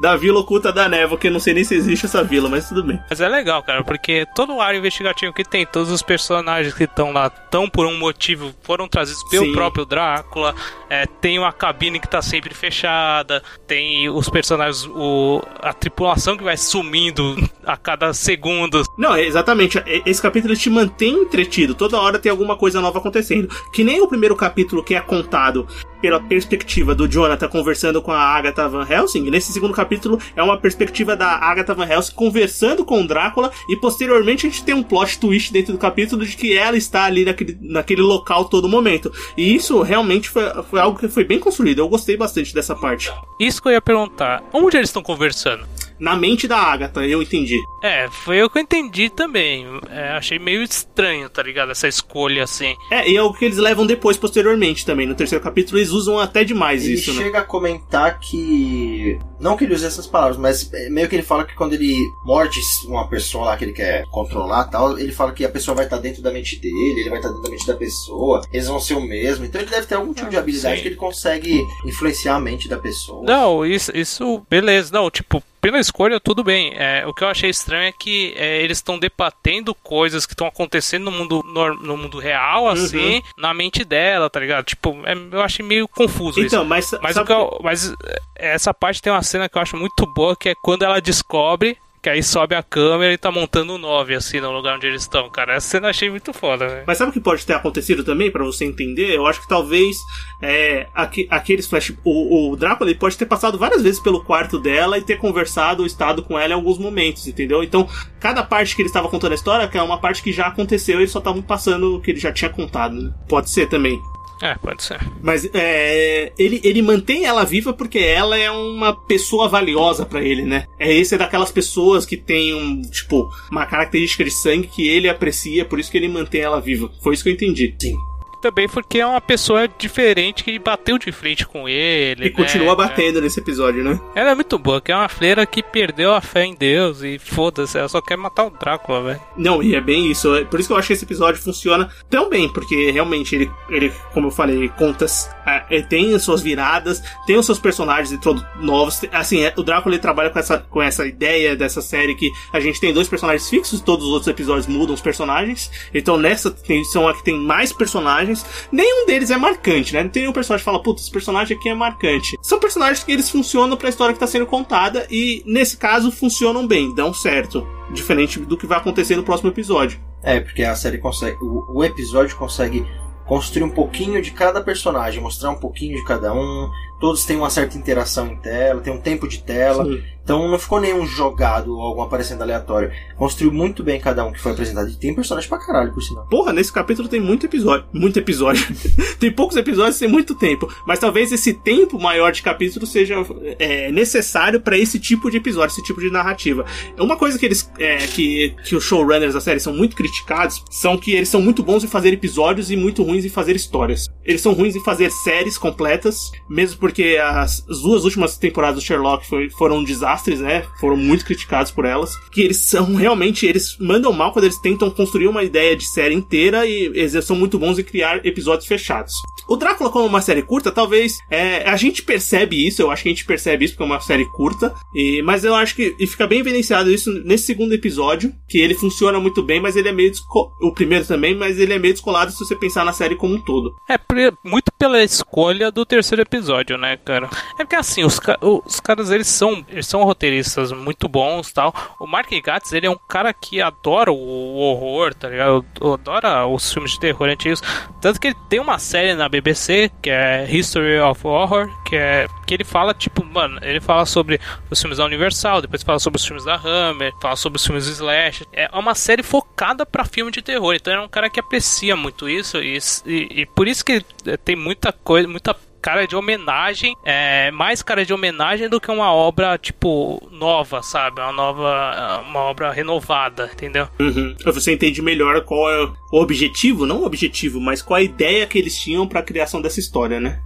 [0.00, 2.68] da Vila Oculta da Neva, que eu não sei nem se existe essa vila, mas
[2.68, 3.00] tudo bem.
[3.10, 6.84] Mas é legal, cara, porque todo o ar investigativo que tem, todos os personagens que
[6.84, 9.52] estão lá, estão por um motivo, foram trazidos pelo Sim.
[9.52, 10.54] próprio Drácula.
[10.88, 16.44] É, tem uma cabine que tá sempre fechada, tem os personagens o, a tripulação que
[16.44, 18.82] vai sumindo a cada segundo.
[18.96, 19.82] Não, é exatamente.
[20.04, 21.74] Esse capítulo te mantém entretido.
[21.74, 23.48] Toda hora tem alguma coisa nova acontecendo.
[23.72, 25.66] Que nem o primeiro capítulo que é contado
[26.00, 29.30] pela perspectiva do Jonathan conversando com a Agatha Van Helsing.
[29.30, 34.46] Nesse segundo capítulo é uma perspectiva da Agatha Van Helsing conversando com Drácula e posteriormente
[34.46, 37.58] a gente tem um plot twist dentro do capítulo de que ela está ali naquele,
[37.60, 39.12] naquele local todo momento.
[39.36, 41.80] E isso realmente foi, foi algo que foi bem construído.
[41.80, 43.12] Eu gostei bastante dessa parte.
[43.38, 44.42] Isso que eu ia perguntar.
[44.52, 45.66] Onde eles estão conversando?
[45.98, 47.58] Na mente da Agatha, eu entendi.
[47.82, 49.66] É, foi o que eu entendi também.
[49.90, 51.70] É, achei meio estranho, tá ligado?
[51.70, 52.76] Essa escolha assim.
[52.90, 55.06] É, e é o que eles levam depois, posteriormente também.
[55.06, 57.16] No terceiro capítulo, eles usam até demais ele isso, né?
[57.18, 59.18] Ele chega a comentar que.
[59.40, 61.96] Não que ele use essas palavras, mas é, meio que ele fala que quando ele
[62.24, 65.84] morde uma pessoa lá que ele quer controlar tal, ele fala que a pessoa vai
[65.84, 68.80] estar dentro da mente dele, ele vai estar dentro da mente da pessoa, eles vão
[68.80, 69.44] ser o mesmo.
[69.44, 70.82] Então ele deve ter algum tipo de habilidade Sim.
[70.82, 73.24] que ele consegue influenciar a mente da pessoa.
[73.24, 74.90] Não, isso, isso beleza.
[74.92, 76.72] Não, tipo, pela escolha, tudo bem.
[76.76, 80.46] É, o que eu achei estranho é que é, eles estão debatendo coisas que estão
[80.46, 82.68] acontecendo no mundo, no, no, mundo real, uhum.
[82.68, 83.22] assim, uhum.
[83.36, 84.64] na mente dela, tá ligado?
[84.64, 86.68] Tipo, é, eu achei meio confuso então, isso.
[86.68, 87.94] Mas, mas, eu, mas
[88.36, 91.78] essa parte tem uma cena que eu acho muito boa, que é quando ela descobre
[92.00, 95.02] que aí sobe a câmera e tá montando o 9, assim, no lugar onde eles
[95.02, 95.54] estão, cara.
[95.54, 96.84] Essa cena achei muito foda, velho.
[96.86, 99.14] Mas sabe o que pode ter acontecido também, para você entender?
[99.14, 99.96] Eu acho que talvez
[100.40, 101.92] é, aqu aqueles flash.
[102.04, 105.82] O, o Drácula ele pode ter passado várias vezes pelo quarto dela e ter conversado
[105.82, 107.62] ou estado com ela em alguns momentos, entendeu?
[107.62, 107.88] Então,
[108.20, 111.00] cada parte que ele estava contando a história, que é uma parte que já aconteceu,
[111.00, 113.12] eles só estavam passando o que ele já tinha contado, né?
[113.28, 114.00] Pode ser também.
[114.40, 115.00] É, pode ser.
[115.20, 120.42] Mas é, ele, ele mantém ela viva porque ela é uma pessoa valiosa para ele,
[120.42, 120.66] né?
[120.78, 125.08] É esse é daquelas pessoas que tem um, tipo, uma característica de sangue que ele
[125.08, 126.90] aprecia, por isso que ele mantém ela viva.
[127.02, 127.74] Foi isso que eu entendi.
[127.80, 127.96] Sim
[128.40, 132.26] também porque é uma pessoa diferente que bateu de frente com ele.
[132.26, 132.30] E né?
[132.30, 133.20] continua batendo é.
[133.22, 134.00] nesse episódio, né?
[134.14, 137.18] Ela é muito boa, que é uma freira que perdeu a fé em Deus e
[137.18, 139.20] foda-se, ela só quer matar o Drácula, velho.
[139.36, 140.34] Não, e é bem isso.
[140.34, 143.50] É por isso que eu acho que esse episódio funciona tão bem, porque realmente ele,
[143.68, 145.28] ele como eu falei, contas.
[145.70, 149.00] É, tem as suas viradas, tem os seus personagens todos novos.
[149.12, 152.60] Assim, é, o Drácula ele trabalha com essa, com essa ideia dessa série que a
[152.60, 155.70] gente tem dois personagens fixos, todos os outros episódios mudam os personagens.
[155.94, 160.02] Então nessa edição aqui tem mais personagens personagens, nenhum deles é marcante, né?
[160.02, 162.36] Não tem nenhum personagem que fala, putz, esse personagem aqui é marcante.
[162.42, 166.10] São personagens que eles funcionam para a história que está sendo contada e, nesse caso,
[166.10, 167.66] funcionam bem, dão certo.
[167.92, 169.98] Diferente do que vai acontecer no próximo episódio.
[170.22, 171.36] É, porque a série consegue.
[171.40, 172.84] O, o episódio consegue
[173.26, 176.68] construir um pouquinho de cada personagem, mostrar um pouquinho de cada um.
[176.98, 179.84] Todos têm uma certa interação em tela, tem um tempo de tela.
[179.84, 180.02] Sim.
[180.28, 182.92] Então não ficou nenhum jogado ou algum aparecendo aleatório.
[183.16, 184.90] Construiu muito bem cada um que foi apresentado.
[184.90, 186.26] E tem personagem pra caralho, por sinal.
[186.26, 187.86] Porra, nesse capítulo tem muito episódio.
[187.94, 188.62] Muito episódio.
[189.18, 190.70] tem poucos episódios, tem muito tempo.
[190.86, 193.14] Mas talvez esse tempo maior de capítulo seja
[193.58, 196.66] é, necessário para esse tipo de episódio, esse tipo de narrativa.
[196.98, 197.72] Uma coisa que eles.
[197.78, 201.62] É, que, que os showrunners da série são muito criticados são que eles são muito
[201.62, 204.10] bons em fazer episódios e muito ruins em fazer histórias.
[204.22, 208.84] Eles são ruins em fazer séries completas, mesmo porque as, as duas últimas temporadas do
[208.84, 210.64] Sherlock foi, foram um desastre desastres, né?
[210.78, 212.16] Foram muito criticados por elas.
[212.30, 216.14] Que eles são realmente, eles mandam mal quando eles tentam construir uma ideia de série
[216.14, 219.14] inteira e eles são muito bons em criar episódios fechados.
[219.48, 223.08] O Drácula, como uma série curta, talvez é, a gente percebe isso, eu acho que
[223.08, 226.06] a gente percebe isso porque é uma série curta, e, mas eu acho que e
[226.06, 229.92] fica bem evidenciado isso nesse segundo episódio, que ele funciona muito bem, mas ele é
[229.92, 230.12] meio
[230.60, 233.40] o primeiro também, mas ele é meio descolado se você pensar na série como um
[233.40, 233.74] todo.
[233.88, 233.98] É
[234.44, 237.28] muito pela escolha do terceiro episódio, né, cara?
[237.58, 241.74] É porque assim, os, os caras eles são eles são roteiristas muito bons tal.
[242.00, 245.64] O Mark Gatiss, ele é um cara que adora o horror, tá ligado?
[245.94, 247.62] Adora os filmes de terror antigos.
[248.00, 252.26] Tanto que ele tem uma série na BBC, que é History of Horror, que é
[252.46, 254.40] que ele fala, tipo, mano, ele fala sobre
[254.70, 257.84] os filmes da Universal, depois fala sobre os filmes da Hammer, fala sobre os filmes
[257.84, 258.46] do Slash.
[258.52, 260.74] É uma série focada para filme de terror.
[260.74, 264.00] Então é um cara que aprecia muito isso e, e, e por isso que
[264.44, 269.12] tem muita coisa, muita cara de homenagem, é mais cara de homenagem do que uma
[269.12, 271.20] obra, tipo, nova, sabe?
[271.20, 273.88] Uma nova, uma obra renovada, entendeu?
[273.98, 274.34] Uhum.
[274.44, 278.58] Você entende melhor qual é o objetivo, não o objetivo, mas qual a ideia que
[278.58, 280.40] eles tinham para a criação dessa história, né?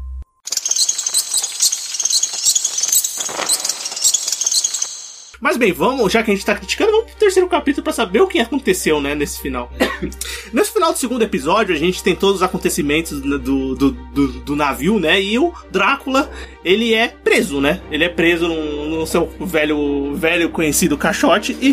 [5.42, 8.20] Mas bem, vamos, já que a gente tá criticando, vamos pro terceiro capítulo para saber
[8.20, 9.72] o que aconteceu, né, nesse final.
[10.54, 14.54] nesse final do segundo episódio, a gente tem todos os acontecimentos do, do, do, do,
[14.54, 16.30] navio, né, e o Drácula,
[16.64, 17.80] ele é preso, né?
[17.90, 21.72] Ele é preso no, no seu velho, velho conhecido caixote e,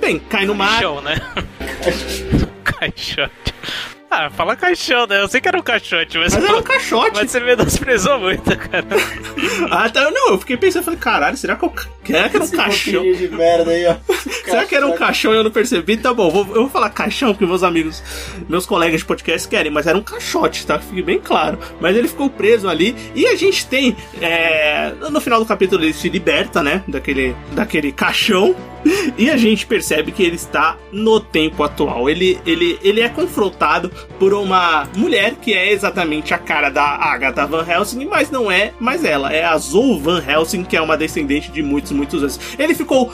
[0.00, 0.72] bem, cai no mar.
[0.72, 1.14] Caixão, né?
[2.64, 3.54] caixote.
[4.10, 5.20] Ah, fala caixão, né?
[5.20, 6.34] Eu sei que era um caixote, mas.
[6.34, 7.12] Mas era um caixote.
[7.14, 8.86] Mas você menosprezou muito, cara.
[9.70, 10.10] ah, tá.
[10.10, 11.72] Não, eu fiquei pensando, falei, caralho, será que, eu...
[12.06, 13.02] será que era um Esse caixão?
[13.02, 13.96] de merda aí, ó.
[14.44, 15.96] será que era um caixão e eu não percebi?
[15.96, 18.02] Tá bom, vou, eu vou falar caixão, porque meus amigos,
[18.48, 20.78] meus colegas de podcast querem, mas era um caixote, tá?
[20.78, 21.58] Fique bem claro.
[21.80, 22.94] Mas ele ficou preso ali.
[23.14, 23.96] E a gente tem.
[24.20, 24.92] É...
[25.10, 26.82] No final do capítulo ele se liberta, né?
[26.86, 28.54] Daquele, daquele caixão.
[29.18, 32.08] E a gente percebe que ele está no tempo atual.
[32.08, 37.46] Ele, ele, ele é confrontado por uma mulher que é exatamente a cara da Agatha
[37.46, 39.32] Van Helsing, mas não é mais ela.
[39.32, 42.38] É a Zoe Van Helsing, que é uma descendente de muitos, muitos anos.
[42.58, 43.12] Ele ficou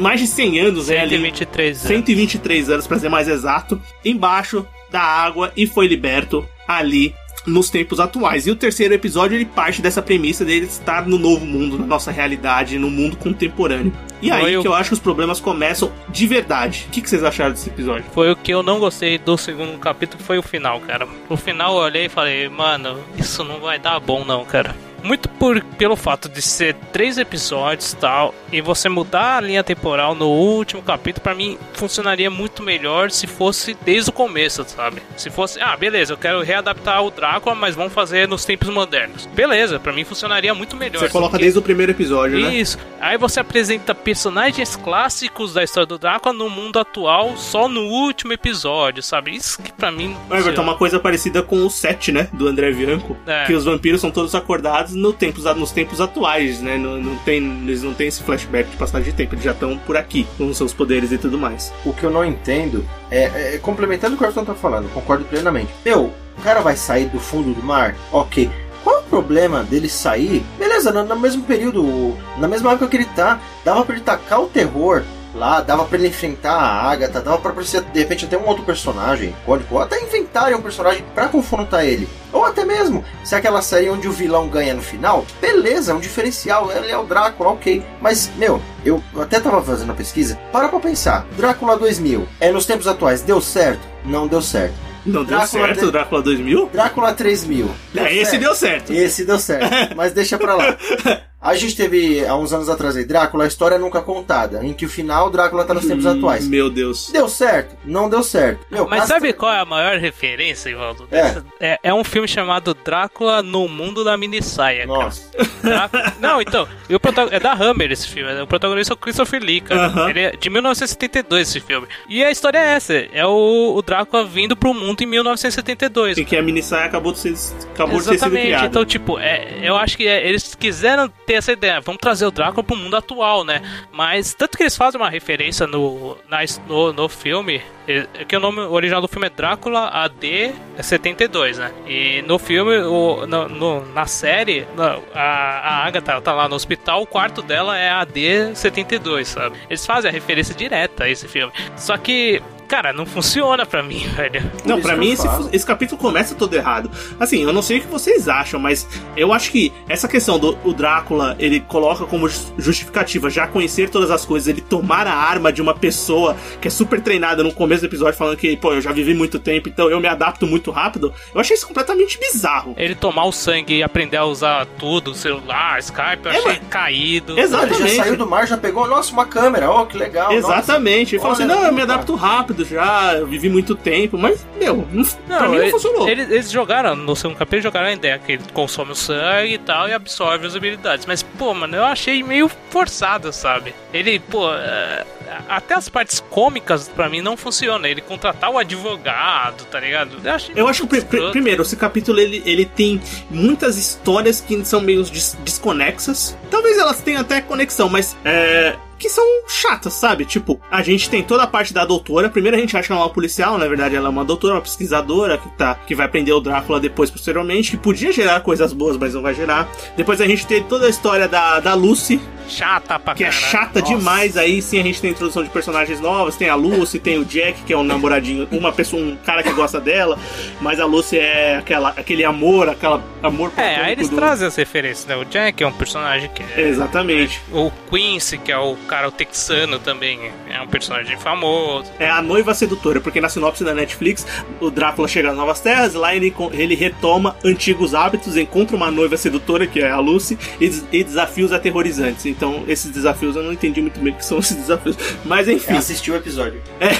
[0.00, 1.80] mais de 100 anos, 123 né, ali, anos.
[1.80, 7.14] 123 anos, para ser mais exato, embaixo da água e foi liberto ali
[7.46, 8.46] nos tempos atuais.
[8.46, 12.10] E o terceiro episódio ele parte dessa premissa dele estar no novo mundo, na nossa
[12.10, 13.92] realidade, no mundo contemporâneo.
[14.22, 16.86] E aí Foi que eu acho que os problemas começam de verdade.
[16.88, 18.04] O que, que vocês acharam desse episódio?
[18.12, 21.06] Foi o que eu não gostei do segundo capítulo, foi o final, cara.
[21.28, 24.74] No final eu olhei e falei, mano, isso não vai dar bom não, cara.
[25.04, 29.62] Muito por, pelo fato de ser três episódios e tal, e você mudar a linha
[29.62, 35.02] temporal no último capítulo, para mim funcionaria muito melhor se fosse desde o começo, sabe?
[35.14, 39.26] Se fosse, ah, beleza, eu quero readaptar o Drácula, mas vamos fazer nos tempos modernos.
[39.26, 41.00] Beleza, para mim funcionaria muito melhor.
[41.00, 42.54] Você coloca desde o primeiro episódio, né?
[42.54, 42.78] Isso.
[42.98, 48.32] Aí você apresenta personagens clássicos da história do Drácula no mundo atual só no último
[48.32, 49.36] episódio, sabe?
[49.36, 50.16] Isso que pra mim.
[50.30, 52.28] Everton, uma coisa parecida com o 7, né?
[52.32, 53.14] Do André Bianco.
[53.26, 53.44] É.
[53.44, 56.78] Que os vampiros são todos acordados no tempos, nos tempos atuais, né?
[56.78, 59.76] Não, não tem, eles não têm esse flashback de passagem de tempo, eles já estão
[59.78, 61.72] por aqui, com seus poderes e tudo mais.
[61.84, 65.24] O que eu não entendo é, é complementando o que o Everton tá falando, concordo
[65.24, 65.72] plenamente.
[65.84, 67.96] Meu, o cara vai sair do fundo do mar?
[68.12, 68.50] Ok.
[68.82, 70.44] Qual é o problema dele sair?
[70.58, 74.42] Beleza, no, no mesmo período, na mesma época que ele tá, dava para ele tacar
[74.42, 75.02] o terror
[75.34, 78.64] lá, dava para ele enfrentar a Agatha, dava para aparecer de repente até um outro
[78.64, 82.08] personagem icônico, ou até inventarem um personagem para confrontar ele.
[82.32, 85.94] Ou até mesmo, se é aquela série onde o vilão ganha no final, beleza, é
[85.94, 87.82] um diferencial, ele é o Drácula, ok.
[88.00, 92.66] Mas, meu, eu até tava fazendo a pesquisa, para pra pensar, Drácula 2000, é nos
[92.66, 93.82] tempos atuais, deu certo?
[94.04, 94.74] Não deu certo.
[95.06, 95.92] Não Drácula deu certo, de...
[95.92, 96.70] Drácula 2000?
[96.72, 97.70] Drácula 3000.
[97.92, 98.42] Deu é, esse certo.
[98.42, 98.92] deu certo.
[98.92, 99.96] Esse deu certo.
[99.96, 100.76] Mas deixa pra lá.
[101.44, 104.86] A gente teve, há uns anos atrás aí, Drácula, a história nunca contada, em que
[104.86, 106.48] o final Drácula tá nos tempos hum, atuais.
[106.48, 107.10] Meu Deus.
[107.12, 107.76] Deu certo?
[107.84, 108.64] Não deu certo.
[108.70, 111.06] Meu, Mas sabe qual é a maior referência, Ivaldo?
[111.12, 111.42] É.
[111.60, 111.78] é.
[111.82, 114.86] É, um filme chamado Drácula no Mundo da Minissaia.
[114.86, 115.30] Nossa.
[115.62, 116.14] Drácula...
[116.18, 117.34] Não, então, o protag...
[117.34, 119.88] é da Hammer esse filme, o protagonista é o Christopher Lee, cara.
[119.88, 120.08] Uh -huh.
[120.08, 121.86] Ele é de 1972 esse filme.
[122.08, 126.16] E a história é essa, é o, o Drácula vindo pro mundo em 1972.
[126.16, 127.34] E que a minissaia acabou de ser,
[127.74, 128.30] acabou Exatamente.
[128.30, 128.66] de ser criada.
[128.66, 132.30] Então, tipo, é, eu acho que é, eles quiseram ter essa ideia, vamos trazer o
[132.30, 133.62] Drácula pro mundo atual, né?
[133.92, 138.40] Mas tanto que eles fazem uma referência no, na, no, no filme, é que o
[138.40, 141.72] nome original do filme é Drácula AD 72, né?
[141.86, 144.66] E no filme, o, no, no, na série,
[145.14, 149.56] a, a Agatha tá lá no hospital, o quarto dela é AD 72, sabe?
[149.68, 151.52] Eles fazem a referência direta a esse filme.
[151.76, 152.42] Só que
[152.74, 154.50] cara, não funciona pra mim, velho.
[154.64, 156.90] Não, pra mim esse, esse capítulo começa todo errado.
[157.20, 160.58] Assim, eu não sei o que vocês acham, mas eu acho que essa questão do
[160.64, 165.52] o Drácula, ele coloca como justificativa já conhecer todas as coisas, ele tomar a arma
[165.52, 168.80] de uma pessoa que é super treinada no começo do episódio, falando que, pô, eu
[168.80, 171.14] já vivi muito tempo, então eu me adapto muito rápido.
[171.32, 172.74] Eu achei isso completamente bizarro.
[172.76, 176.68] Ele tomar o sangue e aprender a usar tudo, celular, Skype, eu é, achei mas...
[176.68, 177.38] caído.
[177.38, 177.82] Exatamente.
[177.82, 180.32] Ele já saiu do mar, já pegou, nossa, uma câmera, ó, oh, que legal.
[180.32, 181.14] Exatamente.
[181.14, 181.14] Nossa.
[181.14, 184.86] Ele falou assim: não, eu me adapto rápido já, eu vivi muito tempo, mas, meu,
[184.92, 186.08] não, não pra mim não funcionou.
[186.08, 189.58] Eles, eles jogaram, no segundo capítulo, jogaram a ideia que ele consome o sangue e
[189.58, 191.06] tal e absorve as habilidades.
[191.06, 193.74] Mas, pô, mano, eu achei meio forçado, sabe?
[193.92, 195.04] Ele, pô, é,
[195.48, 197.86] até as partes cômicas pra mim não funcionam.
[197.86, 200.16] Ele contratar o advogado, tá ligado?
[200.22, 204.64] Eu, achei eu acho que, pr primeiro, esse capítulo ele, ele tem muitas histórias que
[204.64, 206.36] são meio des desconexas.
[206.50, 210.24] Talvez elas tenham até conexão, mas é, que são chatas, sabe?
[210.24, 212.28] Tipo, a gente tem toda a parte da doutora.
[212.30, 214.54] Primeiro a gente acha que ela é uma policial, na verdade ela é uma doutora,
[214.54, 218.72] uma pesquisadora que tá que vai prender o Drácula depois posteriormente, que podia gerar coisas
[218.72, 219.68] boas, mas não vai gerar.
[219.96, 223.80] Depois a gente tem toda a história da, da Lucy, chata pra Que é chata
[223.80, 223.94] Nossa.
[223.94, 224.36] demais.
[224.36, 226.36] Aí sim a gente tem a introdução de personagens novos.
[226.36, 229.52] Tem a Lucy, tem o Jack, que é um namoradinho, uma pessoa, um cara que
[229.52, 230.18] gosta dela.
[230.60, 234.16] Mas a Lucy é aquela, aquele amor, aquela amor É, aí eles do...
[234.16, 235.16] trazem as referências, né?
[235.16, 237.40] O Jack é um personagem que é, Exatamente.
[237.52, 241.90] É, o Quincy, que é o cara o texano também, é um personagem famoso.
[241.98, 244.26] É a noiva sedutora, porque na sinopse da Netflix,
[244.60, 249.16] o Drácula chega nas Novas Terras, lá ele, ele retoma antigos hábitos, encontra uma noiva
[249.16, 252.26] sedutora, que é a Lucy, e, e desafios aterrorizantes.
[252.36, 254.96] Então, esses desafios eu não entendi muito bem o que são esses desafios.
[255.24, 255.72] Mas enfim.
[255.72, 256.60] Eu assisti o episódio.
[256.80, 256.90] É.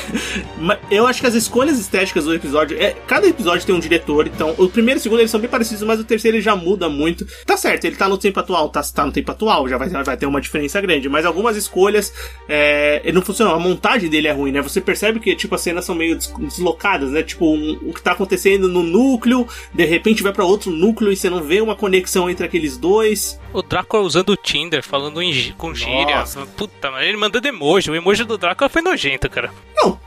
[0.91, 2.81] Eu acho que as escolhas estéticas do episódio.
[2.81, 5.51] É, cada episódio tem um diretor, então o primeiro e o segundo eles são bem
[5.51, 7.27] parecidos, mas o terceiro ele já muda muito.
[7.45, 10.17] Tá certo, ele tá no tempo atual, tá, tá no tempo atual, já vai, vai
[10.17, 11.09] ter uma diferença grande.
[11.09, 12.13] Mas algumas escolhas
[12.49, 13.55] é, ele não funcionam.
[13.55, 14.61] A montagem dele é ruim, né?
[14.63, 17.23] Você percebe que tipo, as cenas são meio deslocadas, né?
[17.23, 21.17] Tipo, um, o que tá acontecendo no núcleo, de repente vai para outro núcleo e
[21.17, 23.39] você não vê uma conexão entre aqueles dois.
[23.53, 25.24] O Drácula usando o Tinder, falando em,
[25.57, 26.19] com gíria.
[26.19, 26.47] Nossa.
[26.47, 27.91] Puta, mas ele mandando emoji.
[27.91, 29.53] O emoji do Drácula foi nojento, cara.
[29.77, 29.99] Não,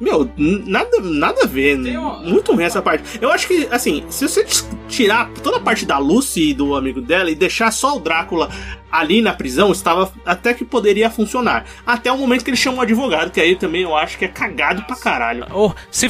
[0.00, 1.76] meu, nada, nada a ver.
[2.22, 3.18] Muito ruim essa parte.
[3.20, 4.46] Eu acho que, assim, se você
[4.88, 8.50] tirar toda a parte da Lucy e do amigo dela e deixar só o Drácula
[8.90, 11.64] ali na prisão estava até que poderia funcionar.
[11.86, 14.28] Até o momento que ele chama um advogado, que aí também eu acho que é
[14.28, 15.46] cagado pra caralho.
[15.52, 16.08] Oh, se,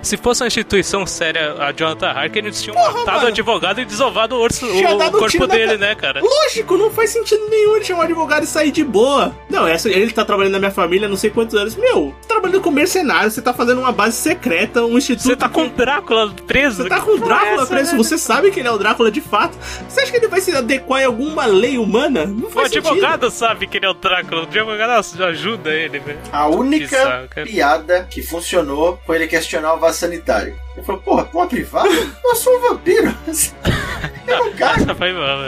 [0.00, 3.24] se fosse uma instituição séria, a Jonathan Harker, eles tinham Porra, matado mano.
[3.24, 6.20] o advogado e desovado o, orso, o, o corpo dele, né, cara?
[6.22, 9.36] Lógico, não faz sentido nenhum ele chamar um advogado e sair de boa.
[9.50, 11.76] Não, essa, ele tá trabalhando na minha família não sei quantos anos.
[11.76, 15.28] Meu, trabalhando com mercenário, você tá fazendo uma base secreta, um instituto.
[15.28, 16.82] Você tá com o Drácula preso?
[16.82, 17.98] Você tá com o Drácula essa, preso, né?
[17.98, 19.56] você sabe que ele é o Drácula de fato.
[19.88, 22.26] Você acha que ele vai se adequar em alguma lei humana?
[22.26, 26.18] Não faz o advogado sabe que ele é o Drácula, o advogado ajuda ele, velho.
[26.32, 30.63] A única que piada que funcionou foi ele questionar o vaso sanitário.
[30.76, 31.88] Ele falou, porra, uma privada?
[32.24, 33.14] Eu sou um vampiro.
[34.26, 34.94] Eu não cago.
[34.94, 35.38] Foi mal.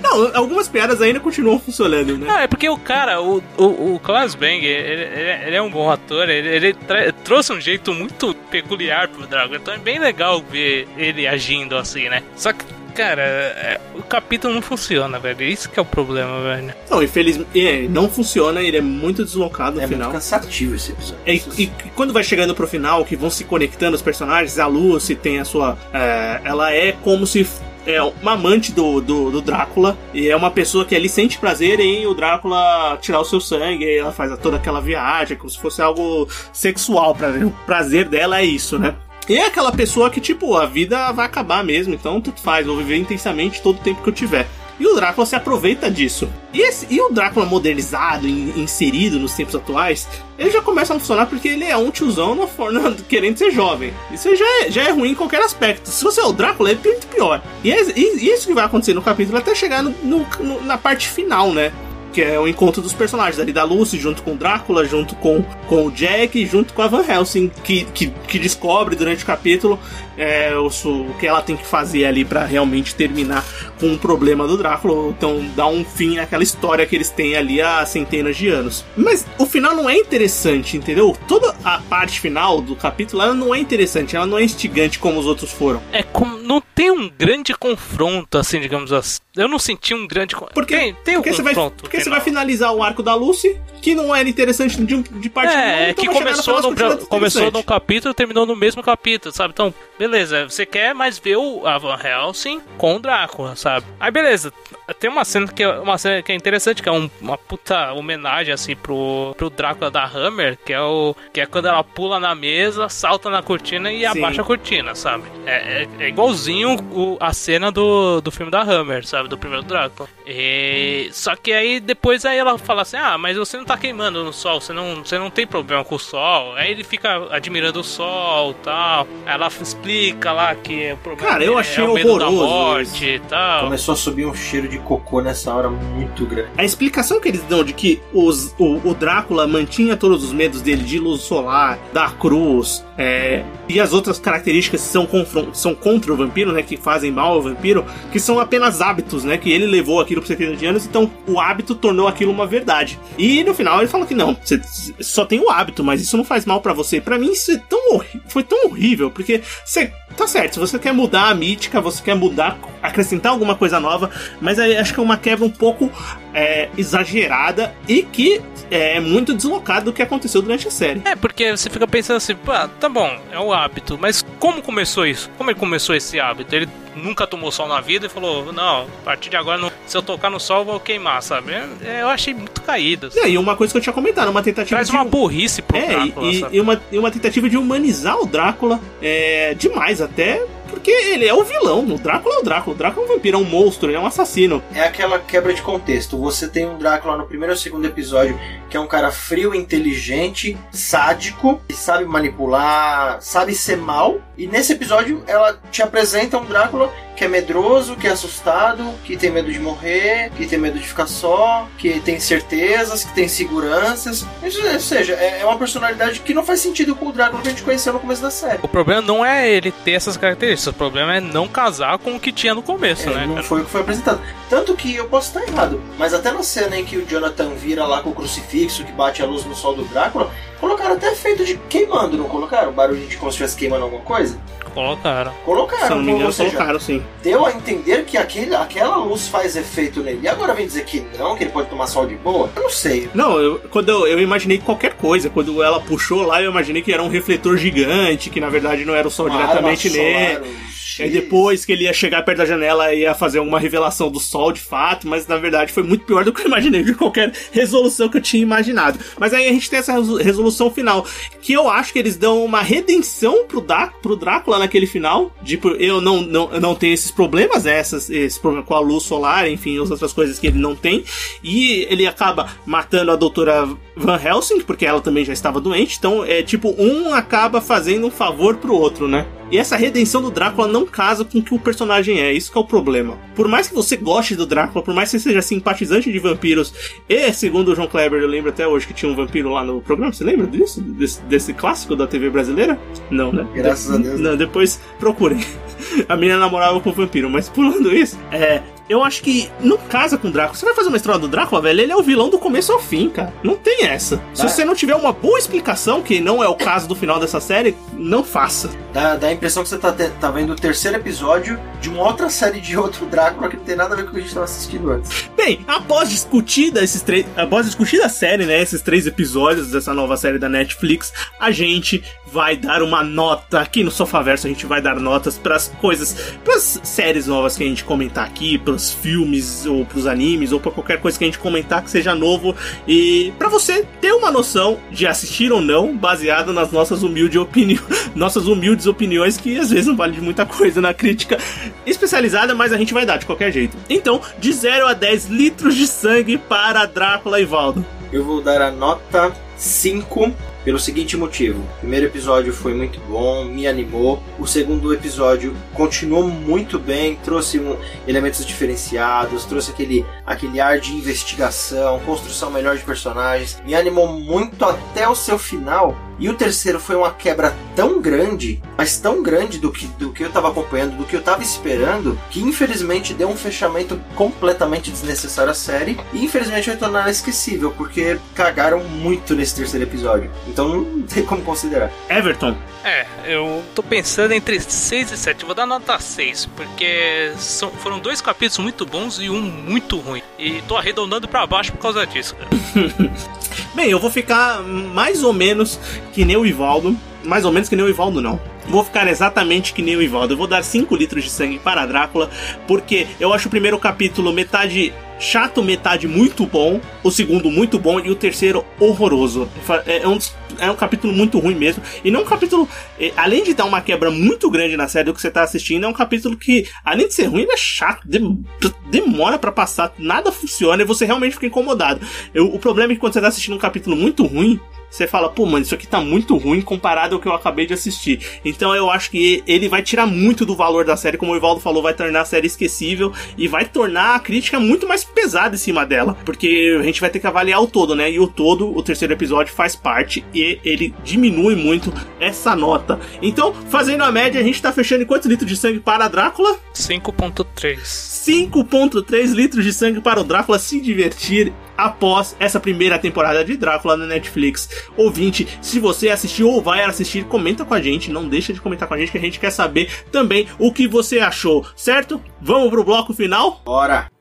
[0.00, 2.26] Não, algumas piadas ainda continuam funcionando, né?
[2.26, 5.70] Não, é porque o cara, o, o, o Klaus Bang, ele, ele, ele, é um
[5.70, 6.76] bom ator, ele, ele
[7.22, 12.08] trouxe um jeito muito peculiar pro Dragon, então é bem legal ver ele agindo assim,
[12.08, 12.22] né?
[12.36, 12.64] Só que
[12.94, 15.42] Cara, é, o capítulo não funciona, velho.
[15.42, 16.74] Isso que é o problema, velho.
[16.88, 20.10] Não, infelizmente, é, não funciona, ele é muito deslocado no é final.
[20.10, 21.18] É muito cansativo esse episódio.
[21.26, 21.66] É, e, e,
[21.96, 25.44] quando vai chegando pro final, que vão se conectando os personagens, a Lucy tem a
[25.44, 25.76] sua.
[25.92, 27.44] É, ela é como se
[27.86, 31.80] é uma amante do, do, do, Drácula e é uma pessoa que ali sente prazer
[31.80, 33.84] em o Drácula tirar o seu sangue.
[33.84, 37.14] E ela faz toda aquela viagem como se fosse algo sexual.
[37.14, 38.94] Pra, o prazer dela é isso, né?
[39.28, 42.76] E é aquela pessoa que, tipo, a vida vai acabar mesmo, então tudo faz, vou
[42.76, 44.46] viver intensamente todo o tempo que eu tiver.
[44.78, 46.28] E o Drácula se aproveita disso.
[46.52, 51.26] E, esse, e o Drácula modernizado, inserido nos tempos atuais, ele já começa a funcionar
[51.26, 53.94] porque ele é um tiozão no, no, querendo ser jovem.
[54.12, 55.88] Isso já é, já é ruim em qualquer aspecto.
[55.88, 57.40] Se você é o Drácula, é muito pior.
[57.62, 61.08] E, é, e isso que vai acontecer no capítulo até chegar no, no, na parte
[61.08, 61.72] final, né?
[62.14, 65.42] Que é o encontro dos personagens ali da Lucy junto com o Drácula, junto com,
[65.66, 69.78] com o Jack, junto com a Van Helsing, que, que, que descobre durante o capítulo
[70.16, 73.44] é, o, o, que ela tem que fazer ali para realmente terminar
[73.84, 77.60] com o problema do Drácula, então dar um fim naquela história que eles têm ali
[77.60, 78.82] há centenas de anos.
[78.96, 81.14] Mas o final não é interessante, entendeu?
[81.28, 85.20] Toda a parte final do capítulo ela não é interessante, ela não é instigante como
[85.20, 85.82] os outros foram.
[85.92, 89.20] É como não tem um grande confronto assim, digamos assim.
[89.36, 91.44] Eu não senti um grande porque tem, tem um porque confronto.
[91.44, 92.04] Você vai, porque final.
[92.04, 95.90] você vai finalizar o arco da Lucy, que não era interessante de, de parte É,
[95.90, 99.52] então que começou no, começou no capítulo e terminou no mesmo capítulo, sabe?
[99.52, 103.84] Então, beleza, você quer mais ver o Van Helsing com o Drácula, sabe?
[104.00, 104.50] Aí beleza,
[104.98, 107.92] tem uma cena que é uma cena que é interessante, que é um, uma puta
[107.92, 112.18] homenagem assim pro, pro Drácula da Hammer, que é o que é quando ela pula
[112.18, 114.06] na mesa, salta na cortina e Sim.
[114.06, 115.24] abaixa a cortina, sabe?
[115.44, 119.28] É, é, é igualzinho o, a cena do, do filme da Hammer, sabe?
[119.28, 120.08] Do primeiro Drácula.
[120.26, 124.24] E, só que aí depois aí ela fala assim: "Ah, mas você não tá queimando
[124.24, 126.54] no sol, você não, você não tem problema com o sol".
[126.54, 129.06] Aí ele fica admirando o sol, tal.
[129.26, 132.46] Aí ela explica lá que o problema Cara, eu achei é o medo horroroso da
[132.46, 133.64] morte e tal.
[133.64, 136.50] Começou a subir um cheiro de cocô nessa hora muito grande.
[136.56, 140.60] A explicação que eles dão de que os, o, o Drácula mantinha todos os medos
[140.60, 145.08] dele de luz solar, da cruz, é, e as outras características que são,
[145.52, 146.62] são contra o vampiro, né?
[146.62, 149.36] Que fazem mal ao vampiro, que são apenas hábitos, né?
[149.38, 152.98] Que ele levou aquilo por 70 de anos, então o hábito tornou aquilo uma verdade.
[153.18, 154.60] E no final ele fala que não, você
[155.00, 157.00] só tem o hábito, mas isso não faz mal para você.
[157.00, 160.92] Para mim isso é tão foi tão horrível, porque você tá certo, se você quer
[160.92, 165.16] mudar a mítica, você quer mudar, acrescentar alguma coisa nova, mas acho que é uma
[165.16, 165.90] quebra um pouco
[166.32, 168.40] é, exagerada e que
[168.70, 171.02] é muito deslocado do que aconteceu durante a série.
[171.04, 175.06] É, porque você fica pensando assim, pá, tá bom, é o hábito, mas como começou
[175.06, 175.30] isso?
[175.36, 176.54] Como ele começou esse hábito?
[176.54, 179.96] Ele nunca tomou sol na vida e falou: Não, a partir de agora, não, se
[179.96, 181.52] eu tocar no sol, eu vou queimar, sabe?
[181.82, 183.08] É, eu achei muito caído.
[183.08, 183.20] Assim.
[183.20, 184.76] É, e uma coisa que eu tinha comentado, uma tentativa.
[184.76, 184.94] Traz de...
[184.94, 188.80] uma burrice pro é, Drácula, e, e, uma, e uma tentativa de humanizar o Drácula
[189.00, 190.44] é, demais, até
[190.74, 191.84] porque ele é o vilão.
[191.84, 192.74] O Drácula é o Drácula.
[192.74, 194.62] O Drácula é um vampiro, é um monstro, ele é um assassino.
[194.74, 196.18] É aquela quebra de contexto.
[196.18, 200.56] Você tem um Drácula no primeiro ou segundo episódio que é um cara frio, inteligente,
[200.72, 204.20] sádico, que sabe manipular, sabe ser mal.
[204.36, 209.16] E nesse episódio ela te apresenta um Drácula que é medroso, que é assustado, que
[209.16, 213.28] tem medo de morrer, que tem medo de ficar só, que tem certezas, que tem
[213.28, 214.26] seguranças.
[214.42, 217.50] Ou seja, é, é uma personalidade que não faz sentido com o Drácula que a
[217.52, 218.58] gente conheceu no começo da série.
[218.62, 222.20] O problema não é ele ter essas características, o problema é não casar com o
[222.20, 223.26] que tinha no começo, é, né?
[223.26, 223.46] Não cara?
[223.46, 224.20] foi o que foi apresentado.
[224.48, 227.84] Tanto que eu posso estar errado, mas até na cena em que o Jonathan vira
[227.86, 230.30] lá com o crucifixo que bate a luz no sol do Drácula,
[230.64, 232.72] colocaram até efeito de queimando, não colocaram?
[232.72, 234.38] Barulho de como se estivesse queimando alguma coisa?
[234.72, 235.32] Colocaram.
[235.44, 235.86] Colocaram.
[235.86, 237.04] Se não me engano, seja, colocaram sim.
[237.22, 240.20] Deu a entender que aquele, aquela luz faz efeito nele.
[240.22, 242.50] E agora vem dizer que não, que ele pode tomar sol de boa?
[242.56, 243.08] Eu não sei.
[243.14, 245.30] Não, eu, quando eu, eu imaginei qualquer coisa.
[245.30, 248.94] Quando ela puxou lá, eu imaginei que era um refletor gigante, que na verdade não
[248.94, 253.00] era o sol diretamente nele É depois que ele ia chegar perto da janela e
[253.00, 256.32] ia fazer uma revelação do sol de fato, mas na verdade foi muito pior do
[256.32, 258.98] que eu imaginei, de qualquer resolução que eu tinha imaginado.
[259.18, 261.06] Mas aí a gente tem essa resolução final,
[261.40, 265.34] que eu acho que eles dão uma redenção pro, da, pro Drácula naquele final.
[265.44, 269.04] Tipo, eu não, não, eu não tenho esses problemas, essas, esse problema com a luz
[269.04, 271.04] solar, enfim, as outras coisas que ele não tem.
[271.42, 275.96] E ele acaba matando a doutora Van Helsing, porque ela também já estava doente.
[275.98, 279.26] Então, é tipo, um acaba fazendo um favor pro outro, né?
[279.54, 282.58] E essa redenção do Drácula não casa com o que o personagem é, isso que
[282.58, 283.16] é o problema.
[283.36, 286.74] Por mais que você goste do Drácula, por mais que você seja simpatizante de vampiros,
[287.08, 289.80] e segundo o João Kleber, eu lembro até hoje que tinha um vampiro lá no
[289.80, 290.80] programa, você lembra disso?
[290.80, 292.76] Desse, desse clássico da TV brasileira?
[293.12, 293.46] Não, né?
[293.54, 294.20] Graças de a Deus.
[294.20, 295.38] Não, depois procurem.
[296.08, 300.16] A menina namorava com o vampiro, mas pulando isso, é, eu acho que não casa
[300.18, 300.56] com o Drácula.
[300.58, 302.78] Você vai fazer uma história do Drácula, velho, ele é o vilão do começo ao
[302.80, 303.32] fim, cara.
[303.42, 304.20] Não tem essa.
[304.34, 307.40] Se você não tiver uma boa explicação, que não é o caso do final dessa
[307.40, 308.70] série, não faça.
[308.92, 312.02] Dá, dá a impressão que você tá, te- tá vendo o terceiro episódio de uma
[312.02, 314.22] outra série de outro Drácula que não tem nada a ver com o que a
[314.22, 315.28] gente tava assistindo antes.
[315.36, 320.16] Bem, após discutida esses três, após discutida a série, né, esses três episódios dessa nova
[320.16, 322.02] série da Netflix, a gente
[322.34, 326.80] vai dar uma nota aqui no Sofaverso, a gente vai dar notas pras coisas, pras
[326.82, 331.00] séries novas que a gente comentar aqui, pros filmes ou pros animes ou pra qualquer
[331.00, 332.56] coisa que a gente comentar que seja novo
[332.88, 337.84] e pra você ter uma noção de assistir ou não, baseado nas nossas humildes opiniões,
[338.16, 341.38] nossas humildes opiniões que às vezes não vale de muita coisa na crítica
[341.86, 343.76] especializada, mas a gente vai dar de qualquer jeito.
[343.88, 347.86] Então, de 0 a 10 litros de sangue para Drácula e Valdo.
[348.12, 351.60] Eu vou dar a nota 5 pelo seguinte motivo.
[351.76, 354.22] O primeiro episódio foi muito bom, me animou.
[354.38, 357.76] O segundo episódio continuou muito bem, trouxe um-
[358.08, 363.58] elementos diferenciados, trouxe aquele, aquele ar de investigação, construção melhor de personagens.
[363.64, 365.94] Me animou muito até o seu final.
[366.18, 370.22] E o terceiro foi uma quebra tão grande, mas tão grande do que, do que
[370.24, 375.50] eu tava acompanhando, do que eu tava esperando, que infelizmente deu um fechamento completamente desnecessário
[375.50, 375.98] à série.
[376.12, 380.30] E infelizmente vai tornar ela esquecível, porque cagaram muito nesse terceiro episódio.
[380.46, 381.90] Então não tem como considerar.
[382.08, 385.44] Everton, É, eu tô pensando entre 6 e 7.
[385.46, 390.22] Vou dar nota 6, porque são- foram dois capítulos muito bons e um muito ruim.
[390.38, 392.50] E tô arredondando pra baixo por causa disso, cara.
[393.74, 395.78] Bem, eu vou ficar mais ou menos
[396.12, 396.96] que nem o Ivaldo.
[397.24, 398.38] Mais ou menos que nem o Ivaldo, não.
[398.68, 400.34] Vou ficar exatamente que nem o Ivaldo.
[400.34, 402.30] Eu vou dar 5 litros de sangue para Drácula,
[402.66, 407.98] porque eu acho o primeiro capítulo metade chato, metade muito bom, o segundo muito bom
[407.98, 409.48] e o terceiro horroroso.
[409.64, 411.82] Fa- É um, dos- é um capítulo muito ruim mesmo.
[412.04, 412.68] E não é um capítulo.
[412.98, 415.84] eh, Além de dar uma quebra muito grande na série do que você tá assistindo,
[415.84, 418.06] é um capítulo que, além de ser ruim, ele é chato.
[418.06, 418.44] dem-
[418.90, 422.00] demora pra passar, nada funciona e você realmente fica incomodado.
[422.32, 424.58] Eu- o problema é que quando você tá assistindo um capítulo muito ruim,
[424.90, 427.74] você fala, pô, mano, isso aqui tá muito ruim comparado ao que eu acabei de
[427.74, 428.20] assistir.
[428.44, 431.60] Então eu acho que ele vai tirar muito do valor da série, como o Ivaldo
[431.60, 435.58] falou, vai tornar a série esquecível e vai tornar a crítica muito mais pesada em
[435.58, 436.16] cima dela.
[436.24, 438.08] Porque a gente vai ter que avaliar o todo, né?
[438.08, 442.98] E o todo, o terceiro episódio, faz parte e ele diminui muito essa nota.
[443.20, 446.08] Então, fazendo a média, a gente tá fechando em quantos litros de sangue para a
[446.08, 446.56] Drácula?
[446.74, 447.78] 5.3.
[447.78, 453.96] 5.3 litros de sangue para o Drácula se divertir após essa primeira temporada de Drácula
[453.96, 454.68] na Netflix.
[454.96, 458.88] Ouvinte, se você assistiu ou vai assistir, comenta com a gente, não deixa de comentar
[458.88, 462.22] com a gente que a gente quer saber também o que você achou, certo?
[462.40, 463.60] Vamos pro bloco final?
[463.64, 464.13] Bora!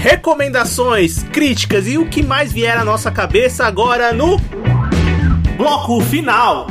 [0.00, 4.38] Recomendações, críticas e o que mais vier à nossa cabeça agora no
[5.58, 6.68] bloco final.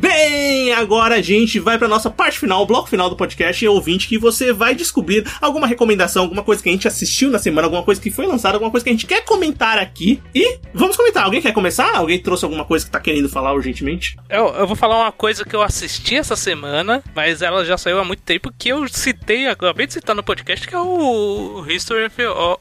[0.00, 3.66] Bem, agora a gente vai pra nossa parte final, o bloco final do podcast, e
[3.66, 7.66] ouvinte, que você vai descobrir alguma recomendação, alguma coisa que a gente assistiu na semana,
[7.66, 10.22] alguma coisa que foi lançada, alguma coisa que a gente quer comentar aqui.
[10.32, 11.24] E vamos comentar.
[11.24, 11.96] Alguém quer começar?
[11.96, 14.16] Alguém trouxe alguma coisa que tá querendo falar urgentemente?
[14.28, 17.98] Eu, eu vou falar uma coisa que eu assisti essa semana, mas ela já saiu
[17.98, 22.04] há muito tempo, que eu citei, acabei de citar no podcast, que é o History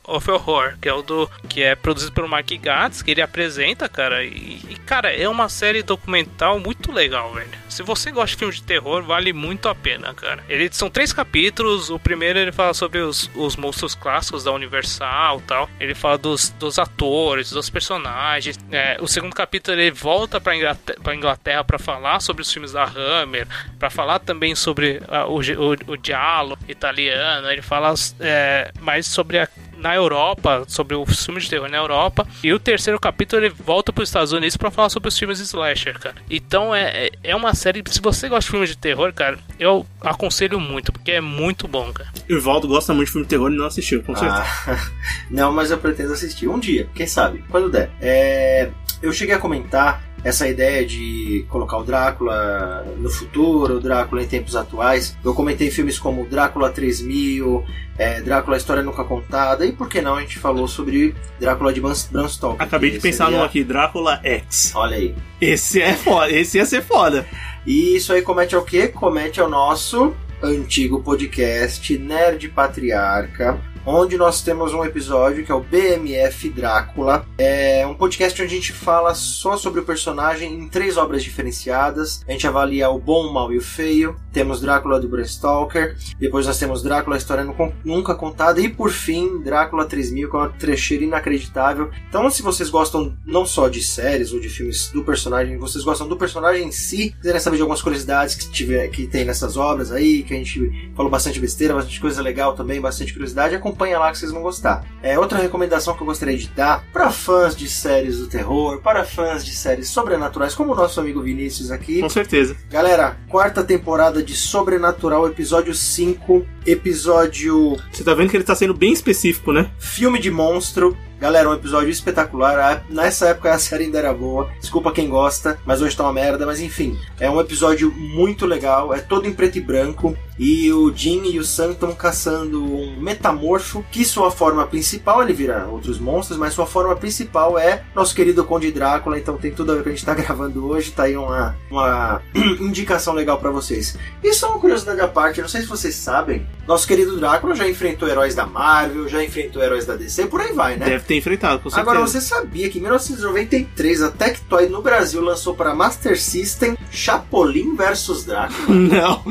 [0.07, 1.29] of, Horror, que é o do.
[1.47, 4.23] que é produzido pelo Mark Gatiss, que ele apresenta, cara.
[4.25, 7.49] E, e, cara, é uma série documental muito legal, velho.
[7.69, 10.43] Se você gosta de filmes de terror, vale muito a pena, cara.
[10.49, 11.89] Ele são três capítulos.
[11.89, 15.69] O primeiro ele fala sobre os, os monstros clássicos da Universal tal.
[15.79, 18.57] Ele fala dos, dos atores, dos personagens.
[18.71, 22.71] É, o segundo capítulo ele volta pra Inglaterra, pra Inglaterra para falar sobre os filmes
[22.71, 27.49] da Hammer, para falar também sobre ah, o, o, o diálogo italiano.
[27.49, 32.27] Ele fala é, mais sobre a na Europa, sobre os filmes de terror na Europa.
[32.43, 35.37] E o terceiro capítulo ele volta para os Estados Unidos para falar sobre os filmes
[35.37, 36.15] de slasher, cara.
[36.29, 37.83] Então é, é uma série.
[37.87, 41.91] Se você gosta de filmes de terror, cara, eu aconselho muito, porque é muito bom,
[41.91, 42.09] cara.
[42.27, 44.43] E o Valdo gosta muito de filme de terror e não assistiu, com certeza.
[44.67, 44.79] Ah,
[45.29, 47.89] não, mas eu pretendo assistir um dia, quem sabe, quando der.
[48.01, 48.69] É,
[49.01, 54.27] eu cheguei a comentar essa ideia de colocar o Drácula no futuro, o Drácula em
[54.27, 55.17] tempos atuais.
[55.23, 57.63] Eu comentei filmes como Drácula 3000,
[57.97, 61.79] é, Drácula História Nunca Contada, e por que não a gente falou sobre Drácula de
[61.79, 62.61] Bram Stoker.
[62.61, 63.39] Acabei de pensar seria...
[63.39, 64.73] num aqui, Drácula X.
[64.75, 65.15] Olha aí.
[65.39, 67.25] Esse é foda, esse ia ser foda.
[67.65, 68.89] E isso aí comete ao quê?
[68.89, 70.13] Comete ao nosso
[70.43, 73.59] antigo podcast Nerd Patriarca,
[73.89, 77.25] onde nós temos um episódio que é o BMF Drácula.
[77.37, 82.21] É um podcast onde a gente fala só sobre o personagem em três obras diferenciadas.
[82.27, 84.17] A gente avalia o bom, o mal e o feio.
[84.33, 85.95] Temos Drácula do Bram Stoker.
[86.19, 87.47] Depois nós temos Drácula, a história
[87.85, 88.59] nunca contada.
[88.59, 91.89] E por fim, Drácula 3000, que é uma trecheira inacreditável.
[92.09, 96.09] Então, se vocês gostam não só de séries ou de filmes do personagem, vocês gostam
[96.09, 99.93] do personagem em si, quiserem saber de algumas curiosidades que, tiver, que tem nessas obras
[99.93, 103.99] aí, que a gente falou bastante besteira, bastante coisa legal também, bastante curiosidade, acompanhe acompanha
[103.99, 104.83] lá que vocês vão gostar.
[105.03, 109.05] É outra recomendação que eu gostaria de dar para fãs de séries do terror, para
[109.05, 112.01] fãs de séries sobrenaturais, como o nosso amigo Vinícius aqui.
[112.01, 112.57] Com certeza.
[112.69, 117.77] Galera, quarta temporada de Sobrenatural, episódio 5, episódio.
[117.91, 119.69] Você tá vendo que ele tá sendo bem específico, né?
[119.77, 120.97] Filme de monstro.
[121.19, 122.85] Galera, um episódio espetacular.
[122.87, 124.51] Nessa época a série ainda era boa.
[124.59, 126.45] Desculpa quem gosta, mas hoje tá uma merda.
[126.45, 128.93] Mas enfim, é um episódio muito legal.
[128.93, 130.15] É todo em preto e branco.
[130.37, 135.33] E o Jin e o Sam estão caçando um metamorfo, que sua forma principal, ele
[135.33, 139.17] vira outros monstros, mas sua forma principal é nosso querido Conde Drácula.
[139.17, 140.91] Então tem tudo a ver com a gente tá gravando hoje.
[140.91, 142.21] Tá aí uma, uma
[142.61, 143.97] indicação legal para vocês.
[144.23, 147.67] E só uma curiosidade à parte, não sei se vocês sabem, nosso querido Drácula já
[147.67, 150.85] enfrentou heróis da Marvel, já enfrentou heróis da DC, por aí vai, né?
[150.85, 151.81] Deve ter enfrentado, com certeza.
[151.89, 157.75] Agora, você sabia que em 1993 a Tectoy no Brasil lançou para Master System Chapolin
[157.75, 158.67] vs Drácula?
[158.75, 159.23] Não.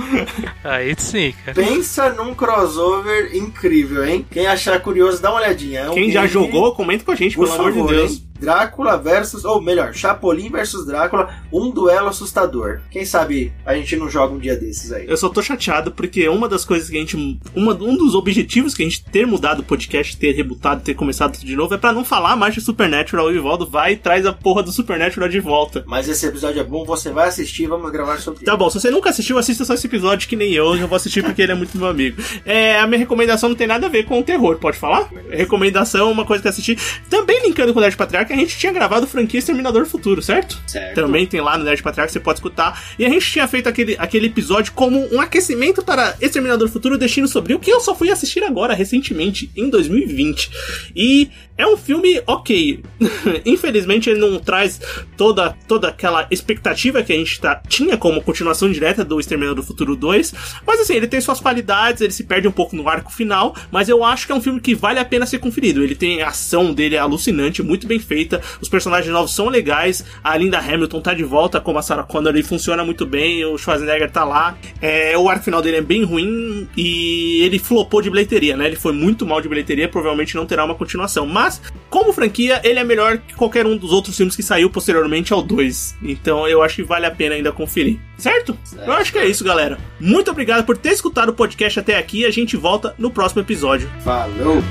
[0.65, 1.55] Aí sim, cara.
[1.55, 4.27] Pensa num crossover incrível, hein?
[4.31, 5.81] Quem achar curioso, dá uma olhadinha.
[5.81, 8.13] É um Quem já jogou, comenta com a gente, pelo favor, amor de Deus.
[8.13, 8.23] Hein?
[8.39, 12.81] Drácula versus, ou melhor, Chapolin versus Drácula, um duelo assustador.
[12.91, 15.07] Quem sabe a gente não joga um dia desses aí.
[15.09, 17.17] Eu só tô chateado porque uma das coisas que a gente.
[17.55, 21.35] Uma, um dos objetivos que a gente ter mudado o podcast, ter rebutado, ter começado
[21.35, 23.27] tudo de novo, é para não falar mais de Supernatural.
[23.27, 25.85] O Ivaldo vai e traz a porra do Supernatural de volta.
[25.87, 28.91] Mas esse episódio é bom, você vai assistir, vamos gravar sobre Tá bom, se você
[28.91, 30.77] nunca assistiu, assista só esse episódio que nem eu.
[30.77, 32.23] Eu vou assistir porque ele é muito meu amigo.
[32.45, 35.11] É, a minha recomendação não tem nada a ver com o terror, pode falar?
[35.31, 36.77] Recomendação, uma coisa que assisti.
[37.09, 40.61] Também linkando com o Nerd Patriarca, a gente tinha gravado franquia Exterminador Futuro, certo?
[40.67, 40.95] Certo.
[40.95, 42.83] Também tem lá no Nerd Patriarca, você pode escutar.
[42.99, 47.29] E a gente tinha feito aquele, aquele episódio como um aquecimento para Exterminador Futuro Destino
[47.29, 50.51] Sombrio, que eu só fui assistir agora, recentemente, em 2020.
[50.95, 52.83] E é um filme ok.
[53.45, 54.81] Infelizmente ele não traz
[55.17, 59.63] toda, toda aquela expectativa que a gente tá, tinha como continuação direta do Exterminador do
[59.63, 60.35] Futuro 2.
[60.67, 63.89] Mas assim, ele tem suas qualidades, ele se perde um pouco no arco final, mas
[63.89, 65.83] eu acho que é um filme que vale a pena ser conferido.
[65.83, 70.03] Ele tem a ação dele é alucinante, muito bem feita, os personagens novos são legais,
[70.25, 73.59] a Linda Hamilton tá de volta como a Sarah Connor e funciona muito bem, o
[73.59, 74.57] Schwarzenegger tá lá.
[74.81, 78.67] É, o arco final dele é bem ruim e ele flopou de bilheteria, né?
[78.67, 81.27] Ele foi muito mal de bilheteria, provavelmente não terá uma continuação.
[81.27, 81.61] Mas
[81.91, 85.43] como franquia, ele é melhor que qualquer um dos outros filmes que saiu posteriormente ao
[85.43, 85.97] 2.
[86.03, 87.99] Então eu acho que vale a pena ainda conferir.
[88.17, 88.57] Certo?
[88.65, 88.87] certo?
[88.87, 89.77] Eu acho que é isso, galera.
[90.01, 92.25] Muito obrigado por ter escutado o podcast até aqui.
[92.25, 93.91] A gente volta no próximo episódio.
[94.03, 94.63] Falou!